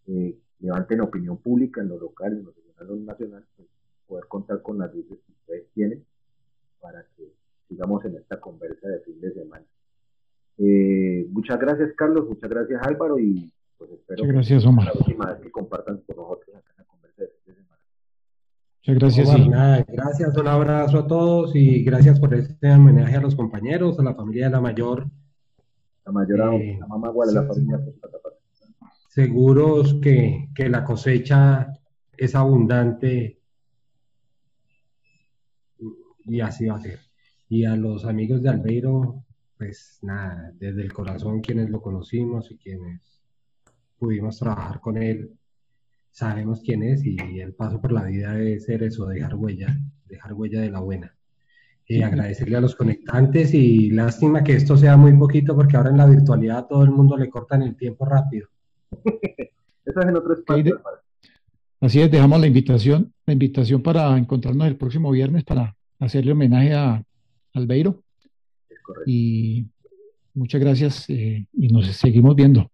Eh, 0.06 0.38
levanten 0.60 1.02
opinión 1.02 1.38
pública 1.38 1.82
en 1.82 1.90
lo 1.90 1.98
local, 1.98 2.34
en 2.34 2.46
lo 2.46 2.52
regional, 2.52 2.88
lo 2.88 2.96
nacional, 2.98 3.46
pues, 3.56 3.68
poder 4.06 4.26
contar 4.28 4.62
con 4.62 4.78
las 4.78 4.94
luces 4.94 5.18
que 5.26 5.32
ustedes 5.32 5.68
tienen 5.74 6.06
para 6.80 7.04
que 7.18 7.34
sigamos 7.68 8.06
en 8.06 8.18
esta 8.18 8.40
conversa 8.40 8.88
de 8.88 9.00
fin 9.00 9.20
de 9.20 9.34
semana. 9.34 9.66
Eh, 10.60 11.26
muchas 11.32 11.60
gracias, 11.60 11.94
Carlos, 11.96 12.28
muchas 12.30 12.50
gracias, 12.50 12.80
Álvaro, 12.86 13.18
y 13.18 13.52
pues 13.88 14.00
espero 14.00 14.28
gracias, 14.28 14.66
Omar. 14.66 14.86
la 14.86 14.92
próxima 14.94 15.26
vez 15.28 15.42
que 15.42 15.52
compartan 15.52 15.98
con 16.06 16.16
nosotros 16.16 16.56
acá 16.56 16.72
en 16.72 16.78
la 16.78 16.86
conversa 16.86 17.22
de 17.22 17.28
fin 17.28 17.40
de 17.46 17.54
semana. 17.56 17.80
Muchas 18.80 18.96
gracias. 18.96 19.30
Omar, 19.30 19.86
gracias, 19.88 20.38
un 20.38 20.48
abrazo 20.48 21.00
a 21.00 21.08
todos 21.08 21.56
y 21.56 21.84
gracias 21.84 22.20
por 22.20 22.34
este 22.34 22.72
homenaje 22.72 23.16
a 23.16 23.22
los 23.22 23.36
compañeros, 23.36 24.00
a 24.00 24.04
la 24.04 24.16
familia 24.16 24.46
de 24.46 24.52
la 24.52 24.62
mayor. 24.62 25.08
La 26.06 26.12
mayor, 26.12 26.54
eh, 26.56 26.78
la 26.80 26.88
mamá 26.88 27.10
igual, 27.10 27.34
la 27.34 27.44
familia 27.44 27.80
seguros 29.14 30.00
que, 30.02 30.50
la 30.58 30.84
cosecha 30.84 31.72
es 32.18 32.34
abundante 32.34 33.40
y 36.26 36.42
así 36.42 36.66
va 36.66 36.78
a 36.78 36.82
ser. 36.82 37.00
Y 37.48 37.66
a 37.66 37.76
los 37.76 38.06
amigos 38.06 38.42
de 38.42 38.50
Albeiro, 38.50 39.24
pues 39.56 40.00
nada, 40.02 40.52
desde 40.56 40.82
el 40.82 40.92
corazón 40.92 41.42
quienes 41.42 41.70
lo 41.70 41.80
conocimos 41.80 42.50
y 42.50 42.58
quienes 42.58 43.23
pudimos 44.04 44.38
trabajar 44.38 44.82
con 44.82 44.98
él, 44.98 45.32
sabemos 46.12 46.60
quién 46.60 46.84
es 46.84 47.06
y 47.06 47.16
el 47.40 47.54
paso 47.54 47.80
por 47.80 47.94
la 47.94 48.04
vida 48.04 48.34
debe 48.34 48.60
ser 48.60 48.84
eso, 48.84 49.06
dejar 49.06 49.34
huella, 49.36 49.80
dejar 50.10 50.34
huella 50.34 50.60
de 50.60 50.70
la 50.70 50.82
buena. 50.82 51.16
Y 51.88 52.02
agradecerle 52.02 52.58
a 52.58 52.62
los 52.62 52.76
conectantes 52.76 53.54
y 53.54 53.92
lástima 53.92 54.44
que 54.44 54.56
esto 54.56 54.76
sea 54.76 54.98
muy 54.98 55.14
poquito 55.14 55.56
porque 55.56 55.78
ahora 55.78 55.92
en 55.92 55.98
la 55.98 56.06
virtualidad 56.06 56.58
a 56.58 56.68
todo 56.68 56.84
el 56.84 56.92
mundo 56.92 57.16
le 57.16 57.30
cortan 57.30 57.62
el 57.62 57.78
tiempo 57.78 58.04
rápido. 58.04 58.50
Eso 59.86 60.00
es 60.02 60.06
en 60.06 60.18
otro 60.18 60.34
espacio. 60.34 60.82
Así 61.80 62.02
es, 62.02 62.12
dejamos 62.12 62.42
la 62.42 62.48
invitación, 62.48 63.14
la 63.26 63.32
invitación 63.32 63.82
para 63.82 64.18
encontrarnos 64.18 64.68
el 64.68 64.76
próximo 64.76 65.12
viernes 65.12 65.46
para 65.46 65.78
hacerle 66.00 66.34
homenaje 66.34 66.74
a 66.74 67.02
Albeiro. 67.54 68.04
Es. 68.70 68.80
Y 69.06 69.66
muchas 70.34 70.60
gracias 70.60 71.10
eh, 71.10 71.48
y 71.54 71.68
nos 71.70 71.88
seguimos 71.88 72.36
viendo. 72.36 72.70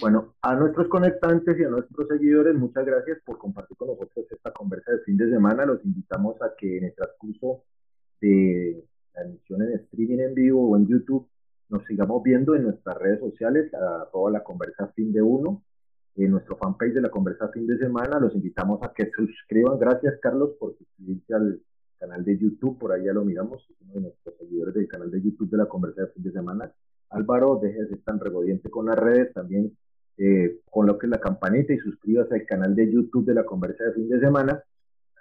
Bueno, 0.00 0.34
a 0.42 0.54
nuestros 0.56 0.88
conectantes 0.88 1.58
y 1.58 1.64
a 1.64 1.68
nuestros 1.68 2.08
seguidores, 2.08 2.54
muchas 2.54 2.84
gracias 2.84 3.18
por 3.24 3.38
compartir 3.38 3.76
con 3.76 3.88
nosotros 3.88 4.26
esta 4.30 4.50
conversa 4.50 4.92
de 4.92 4.98
fin 5.00 5.16
de 5.16 5.30
semana. 5.30 5.64
Los 5.64 5.84
invitamos 5.84 6.40
a 6.42 6.54
que 6.58 6.78
en 6.78 6.84
el 6.84 6.94
transcurso 6.94 7.62
de 8.20 8.84
la 9.14 9.22
emisión 9.22 9.62
en 9.62 9.72
streaming 9.74 10.18
en 10.18 10.34
vivo 10.34 10.68
o 10.68 10.76
en 10.76 10.88
YouTube 10.88 11.28
nos 11.68 11.84
sigamos 11.84 12.22
viendo 12.22 12.54
en 12.54 12.64
nuestras 12.64 12.98
redes 12.98 13.20
sociales, 13.20 13.72
a 13.74 14.08
toda 14.12 14.30
la 14.30 14.44
conversa 14.44 14.88
fin 14.94 15.12
de 15.12 15.22
uno, 15.22 15.62
en 16.16 16.30
nuestro 16.30 16.56
fanpage 16.56 16.94
de 16.94 17.02
la 17.02 17.10
conversa 17.10 17.48
fin 17.48 17.66
de 17.66 17.78
semana. 17.78 18.18
Los 18.20 18.34
invitamos 18.34 18.82
a 18.82 18.92
que 18.92 19.10
suscriban. 19.10 19.78
Gracias, 19.78 20.18
Carlos, 20.20 20.50
por 20.58 20.76
suscribirse 20.76 21.34
al 21.34 21.60
canal 21.98 22.24
de 22.24 22.38
YouTube. 22.38 22.78
Por 22.78 23.02
ya 23.04 23.12
lo 23.12 23.24
miramos, 23.24 23.66
uno 23.80 23.94
de 23.94 24.00
nuestros 24.00 24.36
seguidores 24.38 24.74
del 24.74 24.88
canal 24.88 25.10
de 25.10 25.22
YouTube 25.22 25.50
de 25.50 25.56
la 25.58 25.66
conversa 25.66 26.02
de 26.02 26.08
fin 26.08 26.22
de 26.22 26.32
semana. 26.32 26.72
Álvaro, 27.10 27.58
deje 27.62 27.82
de 27.82 27.88
ser 27.88 28.02
tan 28.02 28.20
regodiente 28.20 28.70
con 28.70 28.86
las 28.86 28.96
redes. 28.96 29.32
También 29.32 29.76
eh, 30.18 30.60
coloque 30.70 31.06
la 31.06 31.20
campanita 31.20 31.72
y 31.72 31.78
suscríbase 31.78 32.34
al 32.34 32.46
canal 32.46 32.74
de 32.74 32.92
YouTube 32.92 33.26
de 33.26 33.34
la 33.34 33.44
conversa 33.44 33.84
de 33.84 33.92
fin 33.92 34.08
de 34.08 34.20
semana 34.20 34.62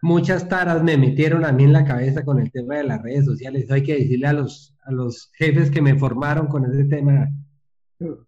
muchas 0.06 0.48
taras 0.48 0.84
me 0.84 0.98
metieron 0.98 1.44
a 1.46 1.52
mí 1.52 1.64
en 1.64 1.74
la 1.74 1.84
cabeza 1.84 2.24
con 2.24 2.40
el 2.40 2.52
tema 2.52 2.78
de 2.78 2.84
las 2.84 3.02
redes 3.02 3.26
sociales. 3.26 3.72
hay 3.72 3.84
que 3.84 3.96
decirle 3.96 4.28
a 4.28 4.34
los, 4.34 4.76
a 4.84 4.92
los 4.92 5.32
jefes 5.34 5.72
que 5.72 5.82
me 5.82 5.98
formaron 5.98 6.48
con 6.48 6.66
ese 6.66 6.86
tema. 6.86 7.28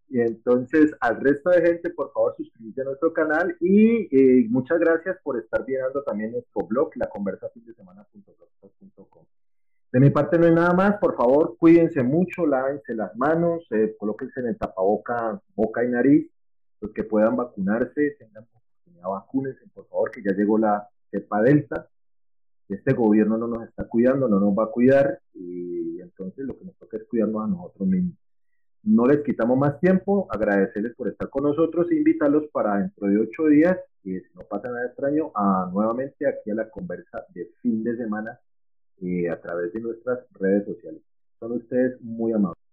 Y 0.10 0.22
entonces, 0.22 0.92
al 1.02 1.20
resto 1.22 1.50
de 1.52 1.62
gente, 1.62 1.90
por 1.92 2.12
favor, 2.14 2.34
suscríbete 2.38 2.82
a 2.82 2.86
nuestro 2.86 3.14
canal 3.14 3.56
y 3.60 4.08
eh, 4.16 4.48
muchas 4.50 4.80
gracias 4.80 5.18
por 5.24 5.38
estar 5.38 5.66
viendo 5.66 6.02
también 6.04 6.32
nuestro 6.32 6.66
blog, 6.66 6.90
la 6.96 7.10
conversa 7.10 7.50
fin 7.50 7.64
de 7.66 7.74
De 9.92 10.00
mi 10.00 10.10
parte 10.10 10.40
no 10.40 10.46
hay 10.46 10.54
nada 10.54 10.74
más, 10.74 10.98
por 10.98 11.16
favor, 11.16 11.58
cuídense 11.60 12.02
mucho, 12.02 12.48
lávense 12.48 12.96
las 12.96 13.16
manos, 13.18 13.68
eh, 13.72 13.94
colóquense 14.00 14.40
en 14.40 14.48
el 14.48 14.58
tapaboca, 14.58 15.42
boca 15.56 15.84
y 15.84 15.90
nariz, 15.90 16.32
los 16.82 16.92
que 16.92 17.04
puedan 17.04 17.36
vacunarse, 17.36 18.16
tengan 18.20 18.46
comunidad, 18.46 19.10
vacúnense, 19.10 19.62
por 19.74 19.88
favor, 19.88 20.12
que 20.12 20.24
ya 20.24 20.32
llegó 20.34 20.58
la 20.58 20.88
cepa 21.12 21.42
delta. 21.42 21.88
Este 22.70 22.94
gobierno 22.94 23.38
no 23.38 23.48
nos 23.48 23.68
está 23.68 23.86
cuidando, 23.86 24.28
no 24.28 24.40
nos 24.40 24.58
va 24.58 24.66
a 24.66 24.72
cuidar 24.72 25.20
y 25.34 26.02
entonces 26.02 26.46
lo 26.46 26.58
que 26.58 26.66
nos 26.66 26.76
toca 26.78 26.98
es 26.98 27.06
cuidarnos 27.06 27.46
a 27.46 27.48
nosotros 27.48 27.88
mismos. 27.88 28.18
No 28.84 29.06
les 29.06 29.24
quitamos 29.24 29.58
más 29.58 29.80
tiempo, 29.80 30.28
agradecerles 30.30 30.96
por 30.96 31.08
estar 31.08 31.30
con 31.30 31.44
nosotros 31.44 31.92
e 31.92 31.96
invitarlos 31.96 32.48
para 32.52 32.78
dentro 32.78 33.08
de 33.08 33.18
ocho 33.20 33.48
días, 33.48 33.78
y 34.04 34.20
si 34.20 34.34
no 34.34 34.44
pasa 34.44 34.70
nada 34.70 34.86
extraño, 34.86 35.32
a 35.36 35.70
nuevamente 35.74 36.28
aquí 36.28 36.52
a 36.52 36.56
la 36.56 36.70
conversa 36.70 37.26
de 37.34 37.52
fin 37.62 37.84
de 37.84 37.98
semana 37.98 38.40
eh, 39.02 39.30
a 39.30 39.42
través 39.42 39.74
de 39.74 39.82
nuestras 39.82 40.20
redes 40.32 40.66
sociales. 40.66 41.02
Son 41.40 41.52
ustedes 41.52 42.00
muy 42.02 42.32
amables. 42.32 42.67